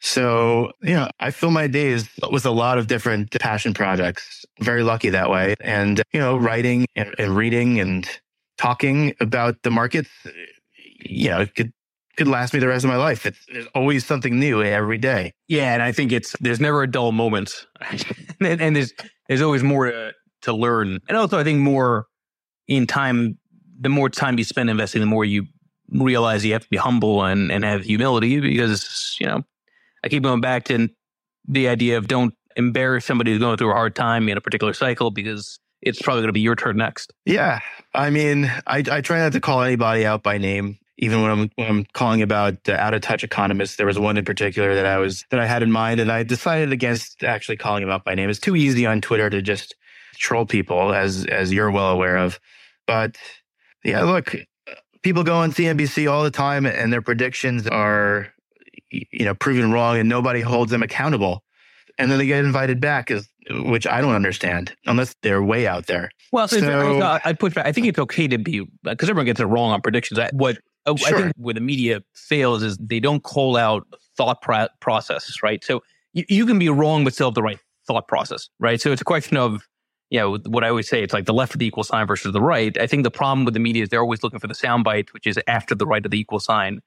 So, 0.00 0.72
you 0.82 0.94
know, 0.94 1.08
I 1.20 1.30
fill 1.30 1.50
my 1.50 1.66
days 1.66 2.08
with 2.30 2.46
a 2.46 2.50
lot 2.50 2.78
of 2.78 2.86
different 2.86 3.38
passion 3.38 3.74
projects. 3.74 4.44
Very 4.60 4.82
lucky 4.82 5.10
that 5.10 5.30
way. 5.30 5.54
And, 5.60 6.02
you 6.12 6.20
know, 6.20 6.36
writing 6.36 6.86
and, 6.96 7.14
and 7.18 7.36
reading 7.36 7.78
and 7.80 8.08
talking 8.56 9.14
about 9.20 9.62
the 9.62 9.70
markets, 9.70 10.10
you 11.04 11.28
know, 11.28 11.40
it 11.40 11.54
could 11.54 11.72
could 12.16 12.28
last 12.28 12.52
me 12.52 12.60
the 12.60 12.68
rest 12.68 12.84
of 12.84 12.90
my 12.90 12.96
life. 12.96 13.24
It's, 13.24 13.38
there's 13.50 13.66
always 13.74 14.04
something 14.04 14.38
new 14.38 14.62
every 14.62 14.98
day. 14.98 15.32
Yeah, 15.48 15.72
and 15.72 15.82
I 15.82 15.92
think 15.92 16.12
it's 16.12 16.36
there's 16.40 16.60
never 16.60 16.82
a 16.82 16.90
dull 16.90 17.12
moment, 17.12 17.66
and, 18.40 18.60
and, 18.60 18.76
there's 18.76 18.92
there's 19.28 19.40
always 19.40 19.62
more 19.62 19.90
to, 19.90 20.12
to 20.42 20.52
learn, 20.52 20.98
and 21.08 21.16
also 21.16 21.38
I 21.38 21.44
think 21.44 21.60
more 21.60 22.06
in 22.68 22.86
time. 22.86 23.38
The 23.82 23.88
more 23.88 24.10
time 24.10 24.36
you 24.36 24.44
spend 24.44 24.68
investing, 24.68 25.00
the 25.00 25.06
more 25.06 25.24
you 25.24 25.46
realize 25.90 26.44
you 26.44 26.52
have 26.52 26.64
to 26.64 26.68
be 26.68 26.76
humble 26.76 27.24
and 27.24 27.50
and 27.50 27.64
have 27.64 27.84
humility 27.84 28.38
because 28.38 29.16
you 29.18 29.26
know 29.26 29.42
I 30.04 30.08
keep 30.08 30.22
going 30.22 30.40
back 30.40 30.64
to 30.64 30.88
the 31.46 31.68
idea 31.68 31.98
of 31.98 32.08
don't 32.08 32.34
embarrass 32.56 33.04
somebody 33.04 33.30
who's 33.30 33.40
going 33.40 33.56
through 33.56 33.70
a 33.70 33.74
hard 33.74 33.94
time 33.94 34.28
in 34.28 34.36
a 34.36 34.40
particular 34.40 34.72
cycle 34.72 35.10
because 35.10 35.58
it's 35.82 36.00
probably 36.00 36.22
going 36.22 36.28
to 36.28 36.34
be 36.34 36.40
your 36.40 36.56
turn 36.56 36.76
next. 36.76 37.12
Yeah, 37.24 37.60
I 37.94 38.10
mean, 38.10 38.52
I 38.66 38.84
I 38.90 39.00
try 39.00 39.18
not 39.18 39.32
to 39.32 39.40
call 39.40 39.62
anybody 39.62 40.04
out 40.04 40.22
by 40.22 40.38
name 40.38 40.78
even 41.00 41.22
when 41.22 41.30
I'm 41.30 41.50
when 41.56 41.68
I'm 41.68 41.86
calling 41.94 42.22
about 42.22 42.68
uh, 42.68 42.72
out 42.72 42.94
of 42.94 43.00
touch 43.00 43.24
economists, 43.24 43.76
there 43.76 43.86
was 43.86 43.98
one 43.98 44.18
in 44.18 44.24
particular 44.24 44.74
that 44.74 44.86
I 44.86 44.98
was 44.98 45.24
that 45.30 45.40
I 45.40 45.46
had 45.46 45.62
in 45.62 45.72
mind, 45.72 45.98
and 45.98 46.12
I 46.12 46.22
decided 46.22 46.72
against 46.72 47.24
actually 47.24 47.56
calling 47.56 47.82
him 47.82 47.90
out 47.90 48.04
by 48.04 48.14
name. 48.14 48.28
It's 48.28 48.38
too 48.38 48.54
easy 48.54 48.86
on 48.86 49.00
Twitter 49.00 49.30
to 49.30 49.40
just 49.40 49.74
troll 50.14 50.44
people, 50.44 50.92
as 50.92 51.24
as 51.24 51.52
you're 51.52 51.70
well 51.70 51.88
aware 51.88 52.18
of. 52.18 52.38
But 52.86 53.16
yeah, 53.82 54.02
look, 54.02 54.36
people 55.02 55.24
go 55.24 55.36
on 55.36 55.52
CNBC 55.52 56.10
all 56.10 56.22
the 56.22 56.30
time, 56.30 56.66
and 56.66 56.92
their 56.92 57.02
predictions 57.02 57.66
are 57.66 58.28
you 58.90 59.24
know 59.24 59.34
proven 59.34 59.72
wrong, 59.72 59.98
and 59.98 60.08
nobody 60.08 60.40
holds 60.40 60.70
them 60.70 60.82
accountable. 60.82 61.42
And 61.98 62.10
then 62.10 62.18
they 62.18 62.26
get 62.26 62.44
invited 62.44 62.80
back, 62.80 63.10
is, 63.10 63.28
which 63.50 63.86
I 63.86 64.00
don't 64.00 64.14
understand 64.14 64.74
unless 64.86 65.14
they're 65.22 65.42
way 65.42 65.66
out 65.66 65.86
there. 65.86 66.10
Well, 66.32 66.48
so, 66.48 66.60
so 66.60 67.20
I 67.24 67.32
put 67.34 67.54
back. 67.54 67.66
I 67.66 67.72
think 67.72 67.88
it's 67.88 67.98
okay 67.98 68.28
to 68.28 68.38
be 68.38 68.60
uh, 68.60 68.64
because 68.84 69.10
everyone 69.10 69.26
gets 69.26 69.40
it 69.40 69.44
wrong 69.44 69.72
on 69.72 69.82
predictions. 69.82 70.20
What 70.32 70.58
oh, 70.86 70.96
sure. 70.96 71.18
I 71.18 71.22
think 71.22 71.34
where 71.36 71.54
the 71.54 71.60
media 71.60 72.02
fails 72.14 72.62
is 72.62 72.78
they 72.78 73.00
don't 73.00 73.22
call 73.22 73.56
out 73.56 73.86
thought 74.16 74.40
pro- 74.42 74.68
process, 74.80 75.42
right? 75.42 75.62
So 75.64 75.82
you, 76.12 76.24
you 76.28 76.46
can 76.46 76.58
be 76.58 76.68
wrong, 76.68 77.04
but 77.04 77.14
still 77.14 77.28
have 77.28 77.34
the 77.34 77.42
right 77.42 77.58
thought 77.86 78.08
process, 78.08 78.48
right? 78.58 78.80
So 78.80 78.92
it's 78.92 79.00
a 79.00 79.04
question 79.04 79.36
of, 79.36 79.66
you 80.10 80.18
know, 80.20 80.38
what 80.46 80.64
I 80.64 80.68
always 80.68 80.88
say, 80.88 81.02
it's 81.02 81.12
like 81.12 81.26
the 81.26 81.34
left 81.34 81.54
of 81.54 81.58
the 81.58 81.66
equal 81.66 81.84
sign 81.84 82.06
versus 82.06 82.32
the 82.32 82.40
right. 82.40 82.76
I 82.78 82.86
think 82.86 83.04
the 83.04 83.10
problem 83.10 83.44
with 83.44 83.54
the 83.54 83.60
media 83.60 83.82
is 83.82 83.88
they're 83.88 84.00
always 84.00 84.22
looking 84.22 84.40
for 84.40 84.46
the 84.46 84.54
soundbite, 84.54 85.12
which 85.12 85.26
is 85.26 85.38
after 85.46 85.74
the 85.74 85.86
right 85.86 86.04
of 86.04 86.10
the 86.10 86.18
equal 86.18 86.40
sign. 86.40 86.80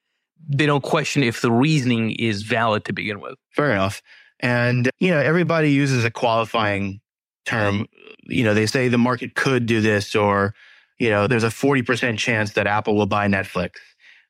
They 0.47 0.65
don't 0.65 0.83
question 0.83 1.23
if 1.23 1.41
the 1.41 1.51
reasoning 1.51 2.11
is 2.11 2.43
valid 2.43 2.85
to 2.85 2.93
begin 2.93 3.19
with. 3.19 3.35
Fair 3.51 3.71
enough. 3.71 4.01
And, 4.39 4.89
you 4.99 5.11
know, 5.11 5.19
everybody 5.19 5.71
uses 5.71 6.03
a 6.03 6.11
qualifying 6.11 6.99
term. 7.45 7.87
You 8.25 8.43
know, 8.43 8.53
they 8.53 8.65
say 8.65 8.87
the 8.87 8.97
market 8.97 9.35
could 9.35 9.65
do 9.65 9.79
this, 9.79 10.15
or, 10.15 10.53
you 10.99 11.09
know, 11.09 11.27
there's 11.27 11.43
a 11.43 11.49
40% 11.49 12.17
chance 12.17 12.53
that 12.53 12.67
Apple 12.67 12.95
will 12.95 13.05
buy 13.05 13.27
Netflix. 13.27 13.71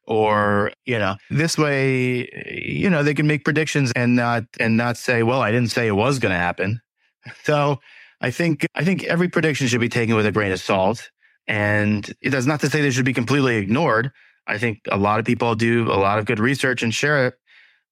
Or, 0.05 0.71
you 0.85 0.99
know, 0.99 1.15
this 1.29 1.57
way, 1.57 2.27
you 2.61 2.89
know, 2.89 3.03
they 3.03 3.13
can 3.13 3.25
make 3.25 3.45
predictions 3.45 3.91
and 3.95 4.15
not, 4.15 4.43
and 4.59 4.75
not 4.75 4.97
say, 4.97 5.23
well, 5.23 5.41
I 5.41 5.51
didn't 5.51 5.71
say 5.71 5.87
it 5.87 5.95
was 5.95 6.19
going 6.19 6.33
to 6.33 6.39
happen. 6.39 6.81
So 7.43 7.79
I 8.19 8.31
think, 8.31 8.67
I 8.75 8.83
think 8.83 9.05
every 9.05 9.29
prediction 9.29 9.67
should 9.67 9.79
be 9.79 9.87
taken 9.87 10.13
with 10.13 10.25
a 10.25 10.31
grain 10.33 10.51
of 10.51 10.59
salt. 10.59 11.09
And 11.47 12.13
that's 12.21 12.45
not 12.45 12.59
to 12.59 12.69
say 12.69 12.81
they 12.81 12.91
should 12.91 13.05
be 13.05 13.13
completely 13.13 13.55
ignored. 13.55 14.11
I 14.47 14.57
think 14.57 14.81
a 14.89 14.97
lot 14.97 15.19
of 15.19 15.25
people 15.25 15.55
do 15.55 15.91
a 15.91 15.95
lot 15.95 16.19
of 16.19 16.25
good 16.25 16.39
research 16.39 16.83
and 16.83 16.93
share 16.93 17.27
it. 17.27 17.35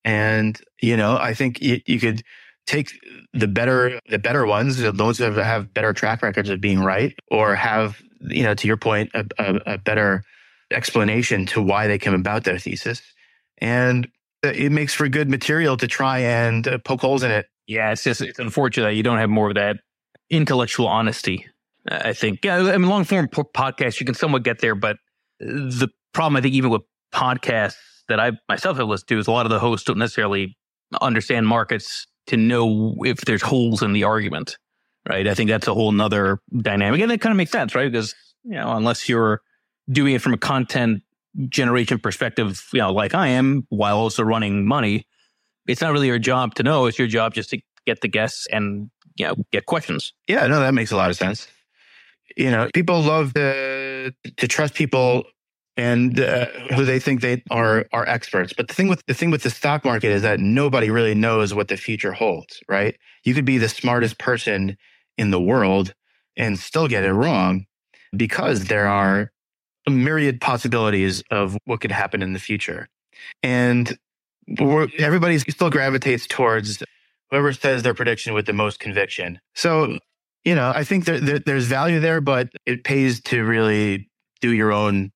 And, 0.04 0.60
you 0.82 0.98
know, 0.98 1.18
I 1.18 1.34
think 1.34 1.62
you, 1.62 1.80
you 1.86 2.00
could 2.00 2.24
take 2.66 2.92
the 3.34 3.48
better, 3.48 4.00
the 4.10 4.20
better 4.20 4.46
ones, 4.46 4.78
those 4.78 5.18
who 5.18 5.24
have, 5.24 5.36
have 5.38 5.74
better 5.74 5.94
track 5.94 6.22
records 6.22 6.50
of 6.50 6.60
being 6.60 6.80
right 6.80 7.16
or 7.30 7.56
have, 7.56 8.02
you 8.20 8.44
know, 8.44 8.54
to 8.54 8.68
your 8.68 8.78
point, 8.78 9.12
a, 9.14 9.26
a, 9.38 9.74
a 9.74 9.78
better 9.78 10.24
explanation 10.72 11.46
to 11.46 11.62
why 11.62 11.88
they 11.88 11.98
came 11.98 12.14
about 12.14 12.44
their 12.44 12.58
thesis. 12.58 13.02
And 13.60 14.08
it 14.44 14.72
makes 14.72 14.94
for 14.94 15.08
good 15.08 15.30
material 15.30 15.78
to 15.78 15.88
try 15.88 16.20
and 16.20 16.68
uh, 16.68 16.78
poke 16.80 17.02
holes 17.02 17.24
in 17.24 17.32
it. 17.32 17.46
Yeah, 17.68 17.92
it's 17.92 18.04
just, 18.04 18.22
it's 18.22 18.40
unfortunate 18.40 18.86
that 18.86 18.96
you 18.96 19.04
don't 19.04 19.20
have 19.20 19.30
more 19.30 19.50
of 19.50 19.56
that 19.56 19.78
intellectual 20.30 20.88
honesty. 20.88 21.46
I 21.88 22.14
think, 22.14 22.44
yeah, 22.44 22.58
I 22.58 22.78
mean, 22.78 22.90
long 22.90 23.04
form 23.04 23.28
podcast 23.28 24.00
you 24.00 24.06
can 24.06 24.16
somewhat 24.16 24.44
get 24.44 24.60
there, 24.60 24.76
but 24.76 24.98
the 25.40 25.90
problem, 26.14 26.36
I 26.38 26.42
think, 26.42 26.54
even 26.54 26.70
with 26.70 26.82
podcasts 27.14 27.76
that 28.08 28.20
I 28.20 28.32
myself 28.50 28.78
have 28.78 28.88
listened 28.88 29.10
to, 29.10 29.20
is 29.20 29.28
a 29.28 29.32
lot 29.32 29.46
of 29.46 29.50
the 29.50 29.60
hosts 29.60 29.86
don't 29.86 29.98
necessarily 29.98 30.58
understand 31.02 31.48
markets 31.48 32.08
to 32.28 32.38
know 32.38 32.96
if 33.00 33.22
there's 33.22 33.42
holes 33.42 33.82
in 33.82 33.94
the 33.94 34.04
argument, 34.04 34.58
right? 35.10 35.28
I 35.28 35.34
think 35.34 35.50
that's 35.50 35.68
a 35.68 35.74
whole 35.74 35.92
nother 35.92 36.40
dynamic. 36.56 37.02
And 37.02 37.12
it 37.12 37.20
kind 37.22 37.32
of 37.32 37.38
makes 37.38 37.52
sense, 37.52 37.74
right? 37.74 37.92
Because, 37.92 38.14
you 38.44 38.56
know, 38.56 38.74
unless 38.74 39.08
you're 39.08 39.42
doing 39.90 40.14
it 40.16 40.22
from 40.22 40.34
a 40.34 40.38
content 40.38 41.02
generation 41.50 41.98
perspective, 41.98 42.68
you 42.74 42.80
know, 42.80 42.92
like 42.92 43.16
I 43.16 43.28
am, 43.30 43.66
while 43.70 43.98
also 43.98 44.24
running 44.24 44.66
money, 44.66 45.08
it's 45.68 45.82
not 45.82 45.94
really 45.94 46.08
your 46.08 46.20
job 46.20 46.56
to 46.56 46.64
know. 46.64 46.86
It's 46.86 47.00
your 47.00 47.08
job 47.08 47.34
just 47.34 47.50
to 47.52 47.62
get 47.86 48.02
the 48.02 48.08
guests 48.08 48.48
and, 48.52 48.90
you 49.16 49.26
know, 49.26 49.36
get 49.52 49.66
questions. 49.66 50.14
Yeah, 50.28 50.48
no, 50.48 50.60
that 50.60 50.74
makes 50.74 50.92
a 50.92 50.98
lot 50.98 51.10
of 51.10 51.16
sense. 51.16 51.48
You 52.38 52.52
know, 52.52 52.70
people 52.74 53.02
love 53.02 53.34
to, 53.34 54.14
to 54.38 54.48
trust 54.48 54.74
people 54.74 55.24
and 55.78 56.20
uh, 56.20 56.46
who 56.76 56.86
they 56.86 57.00
think 57.00 57.22
they 57.22 57.44
are 57.50 57.86
are 57.92 58.08
experts. 58.08 58.54
But 58.56 58.68
the 58.68 58.74
thing 58.74 58.88
with 58.88 59.06
the 59.08 59.14
thing 59.14 59.32
with 59.32 59.44
the 59.44 59.50
stock 59.50 59.86
market 59.86 60.12
is 60.12 60.22
that 60.22 60.40
nobody 60.40 60.90
really 60.90 61.16
knows 61.16 61.54
what 61.54 61.68
the 61.68 61.78
future 61.78 62.12
holds, 62.12 62.60
right? 62.68 62.96
You 63.24 63.34
could 63.34 63.46
be 63.46 63.58
the 63.58 63.70
smartest 63.70 64.18
person 64.18 64.78
in 65.18 65.32
the 65.32 65.42
world 65.42 65.94
and 66.38 66.60
still 66.60 66.88
get 66.88 67.04
it 67.04 67.14
wrong 67.14 67.66
because 68.16 68.66
there 68.66 68.88
are 68.88 69.32
a 69.88 69.92
myriad 69.92 70.42
possibilities 70.42 71.24
of 71.32 71.58
what 71.66 71.82
could 71.82 71.92
happen 71.92 72.22
in 72.22 72.34
the 72.34 72.40
future. 72.40 72.88
And 73.42 73.98
everybody 75.00 75.40
still 75.40 75.70
gravitates 75.70 76.28
towards 76.28 76.84
whoever 77.30 77.54
says 77.54 77.84
their 77.84 77.94
prediction 77.94 78.34
with 78.34 78.46
the 78.46 78.54
most 78.54 78.80
conviction. 78.80 79.40
So, 79.56 79.98
you 80.44 80.56
know, 80.56 80.72
I 80.76 80.84
think 80.84 81.06
that 81.06 81.26
there, 81.26 81.40
there's 81.40 81.66
value 81.66 82.00
there, 82.00 82.22
but 82.22 82.50
it 82.66 82.84
pays 82.84 83.22
to 83.24 83.44
really 83.44 84.10
do 84.42 84.52
your 84.52 84.72
own 84.72 85.12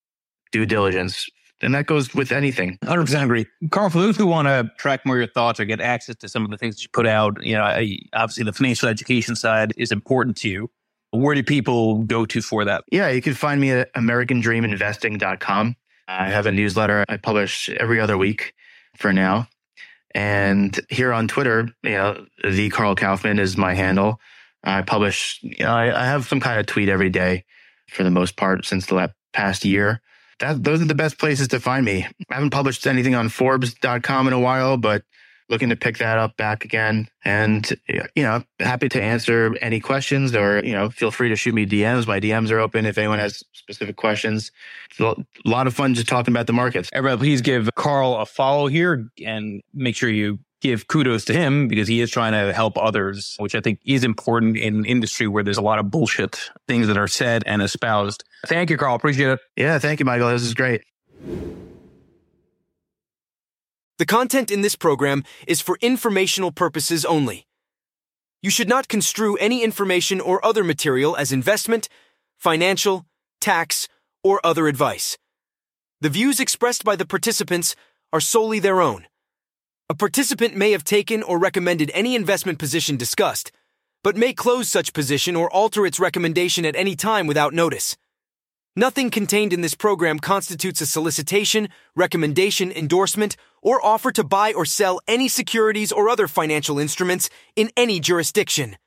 due 0.56 0.66
diligence. 0.66 1.28
And 1.62 1.76
that 1.76 1.86
goes 1.86 2.14
with 2.14 2.32
anything. 2.32 2.78
100% 2.84 3.24
agree. 3.24 3.46
Karl, 3.72 3.90
for 3.90 4.00
those 4.00 4.16
who 4.16 4.26
want 4.26 4.48
to 4.48 4.72
track 4.78 5.06
more 5.06 5.18
of 5.18 5.20
your 5.20 5.28
thoughts 5.28 5.60
or 5.60 5.66
get 5.66 5.82
access 5.82 6.16
to 6.18 6.30
some 6.30 6.46
of 6.46 6.52
the 6.52 6.58
things 6.58 6.76
that 6.76 6.84
you 6.84 6.90
put 6.94 7.06
out, 7.06 7.44
you 7.44 7.56
know, 7.56 7.64
I, 7.64 7.98
obviously 8.14 8.46
the 8.46 8.54
financial 8.54 8.88
education 8.88 9.36
side 9.36 9.74
is 9.76 9.92
important 9.92 10.38
to 10.38 10.50
you. 10.50 10.70
Where 11.12 11.36
do 11.36 11.44
people 11.44 12.04
go 12.04 12.26
to 12.26 12.42
for 12.42 12.64
that? 12.64 12.86
Yeah, 12.90 13.10
you 13.10 13.22
can 13.22 13.34
find 13.34 13.60
me 13.60 13.72
at 13.72 13.94
AmericanDreamInvesting.com. 13.96 15.76
I 16.08 16.30
have 16.30 16.46
a 16.46 16.52
newsletter 16.52 17.04
I 17.10 17.18
publish 17.18 17.70
every 17.70 18.00
other 18.00 18.18
week 18.18 18.54
for 18.96 19.12
now. 19.12 19.48
And 20.14 20.80
here 20.90 21.12
on 21.12 21.28
Twitter, 21.28 21.70
you 21.84 21.92
know, 21.92 22.26
the 22.50 22.70
Karl 22.70 22.96
Kaufman 22.96 23.40
is 23.40 23.58
my 23.58 23.74
handle. 23.74 24.22
I 24.64 24.84
publish, 24.84 25.40
you 25.42 25.66
know, 25.66 25.74
I, 25.74 26.04
I 26.04 26.06
have 26.06 26.26
some 26.28 26.40
kind 26.40 26.60
of 26.60 26.66
tweet 26.66 26.88
every 26.88 27.10
day 27.10 27.44
for 27.90 28.04
the 28.04 28.12
most 28.12 28.38
part 28.38 28.66
since 28.66 28.86
the 28.86 28.96
last, 28.96 29.14
past 29.34 29.66
year 29.66 30.02
that 30.40 30.64
those 30.64 30.82
are 30.82 30.86
the 30.86 30.96
best 30.96 31.18
places 31.18 31.48
to 31.50 31.60
find 31.60 31.86
me. 31.86 32.08
I 32.30 32.36
haven't 32.36 32.50
published 32.52 32.86
anything 32.88 33.16
on 33.16 33.30
Forbes.com 33.30 34.28
in 34.28 34.34
a 34.34 34.40
while, 34.40 34.78
but 34.78 35.04
looking 35.48 35.70
to 35.70 35.76
pick 35.76 36.00
that 36.00 36.18
up 36.18 36.36
back 36.38 36.66
again. 36.66 37.08
And, 37.24 37.72
you 37.88 38.24
know, 38.24 38.44
happy 38.60 38.90
to 38.90 39.02
answer 39.02 39.56
any 39.62 39.80
questions 39.80 40.36
or, 40.36 40.64
you 40.66 40.74
know, 40.74 40.90
feel 40.90 41.12
free 41.12 41.30
to 41.30 41.36
shoot 41.36 41.54
me 41.54 41.68
DMs. 41.68 42.08
My 42.08 42.20
DMs 42.20 42.50
are 42.52 42.60
open 42.60 42.86
if 42.86 42.98
anyone 42.98 43.20
has 43.20 43.44
specific 43.54 43.96
questions. 43.96 44.52
It's 44.90 45.00
a 45.00 45.16
lot 45.46 45.68
of 45.68 45.76
fun 45.76 45.94
just 45.94 46.08
talking 46.08 46.34
about 46.34 46.48
the 46.48 46.54
markets. 46.54 46.90
Everybody, 46.94 47.20
please 47.20 47.42
give 47.42 47.70
Karl 47.76 48.16
a 48.16 48.26
follow 48.26 48.68
here 48.68 49.08
and 49.24 49.62
make 49.74 49.96
sure 49.96 50.10
you 50.10 50.40
give 50.62 50.88
kudos 50.88 51.26
to 51.26 51.34
him 51.34 51.68
because 51.68 51.88
he 51.88 52.02
is 52.02 52.10
trying 52.10 52.32
to 52.32 52.54
help 52.54 52.78
others, 52.78 53.36
which 53.40 53.56
I 53.56 53.62
think 53.62 53.80
is 53.86 54.04
important 54.04 54.58
in 54.58 54.76
an 54.76 54.86
industry 54.86 55.28
where 55.28 55.44
there's 55.44 55.58
a 55.58 55.62
lot 55.62 55.80
of 55.80 55.92
bullshit 55.92 56.50
things 56.68 56.88
that 56.88 56.98
are 56.98 57.08
said 57.08 57.44
and 57.46 57.62
espoused. 57.62 58.24
Thank 58.48 58.70
you, 58.70 58.78
Karl. 58.78 58.96
Appreciate 58.96 59.30
it. 59.30 59.40
Yeah, 59.56 59.80
thank 59.80 60.00
you, 60.00 60.06
Michael. 60.06 60.30
This 60.30 60.44
is 60.44 60.54
great. 60.54 60.84
The 63.98 64.06
content 64.06 64.52
in 64.52 64.62
this 64.62 64.76
program 64.76 65.24
is 65.48 65.62
for 65.62 65.78
informational 65.82 66.52
purposes 66.52 67.06
only. 67.06 67.48
You 68.42 68.50
should 68.50 68.68
not 68.70 68.88
construe 68.88 69.38
any 69.38 69.64
information 69.64 70.20
or 70.20 70.46
other 70.46 70.64
material 70.64 71.16
as 71.16 71.32
investment, 71.32 71.88
financial, 72.38 73.06
tax, 73.40 73.88
or 74.24 74.40
other 74.44 74.68
advice. 74.68 75.18
The 76.02 76.10
views 76.10 76.40
expressed 76.40 76.84
by 76.84 76.96
the 76.96 77.06
participants 77.06 77.76
are 78.12 78.20
solely 78.20 78.60
their 78.60 78.82
own 78.82 79.08
a 79.88 79.94
participant 79.94 80.56
may 80.56 80.72
have 80.72 80.84
taken 80.84 81.22
or 81.22 81.38
recommended 81.38 81.92
any 81.94 82.16
investment 82.16 82.58
position 82.58 82.98
discussed, 82.98 83.52
but 84.04 84.16
may 84.16 84.34
close 84.34 84.68
such 84.68 84.94
position 84.94 85.36
or 85.36 85.52
alter 85.54 85.86
its 85.86 86.00
recommendation 86.00 86.66
at 86.66 86.76
any 86.76 86.96
time 86.96 87.28
without 87.28 87.54
notice. 87.54 87.96
Nothing 88.76 89.12
contained 89.12 89.54
in 89.54 89.62
this 89.62 89.76
program 89.76 90.18
constitutes 90.18 90.82
a 90.82 90.88
solicitation, 90.88 91.70
recommendation, 91.96 92.72
endorsement, 92.72 93.38
or 93.62 93.84
offer 93.86 94.12
to 94.12 94.24
buy 94.24 94.54
or 94.54 94.66
sell 94.66 95.00
any 95.08 95.28
securities 95.28 95.92
or 95.92 96.10
other 96.10 96.28
financial 96.28 96.80
instruments 96.80 97.30
in 97.56 97.70
any 97.78 98.00
jurisdiction. 98.00 98.78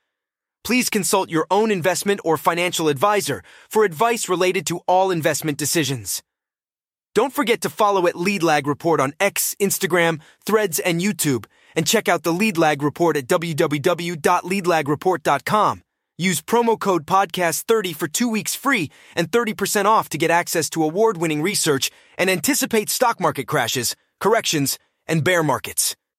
Please 0.64 0.90
consult 0.90 1.30
your 1.30 1.46
own 1.48 1.70
investment 1.70 2.20
or 2.24 2.36
financial 2.36 2.88
advisor 2.88 3.42
for 3.70 3.84
advice 3.84 4.28
related 4.28 4.66
to 4.66 4.80
all 4.88 5.12
investment 5.12 5.56
decisions. 5.56 6.22
Don't 7.18 7.32
forget 7.32 7.60
to 7.62 7.68
follow 7.68 8.06
at 8.06 8.14
Lead 8.14 8.44
Lag 8.44 8.68
Report 8.68 9.00
on 9.00 9.12
X, 9.18 9.56
Instagram, 9.58 10.20
Threads, 10.46 10.78
and 10.78 11.00
YouTube, 11.00 11.46
and 11.74 11.84
check 11.84 12.08
out 12.08 12.22
the 12.22 12.32
Lead 12.32 12.56
Lag 12.56 12.80
Report 12.80 13.16
at 13.16 13.26
www.leadlagreport.com. 13.26 15.82
Use 16.16 16.40
promo 16.40 16.78
code 16.78 17.06
podcast30 17.06 17.96
for 17.96 18.06
2 18.06 18.28
weeks 18.28 18.54
free 18.54 18.92
and 19.16 19.32
30% 19.32 19.86
off 19.86 20.08
to 20.10 20.16
get 20.16 20.30
access 20.30 20.70
to 20.70 20.84
award-winning 20.84 21.42
research 21.42 21.90
and 22.16 22.30
anticipate 22.30 22.88
stock 22.88 23.18
market 23.18 23.48
crashes, 23.48 23.96
corrections, 24.20 24.78
and 25.08 25.24
bear 25.24 25.42
markets. 25.42 25.96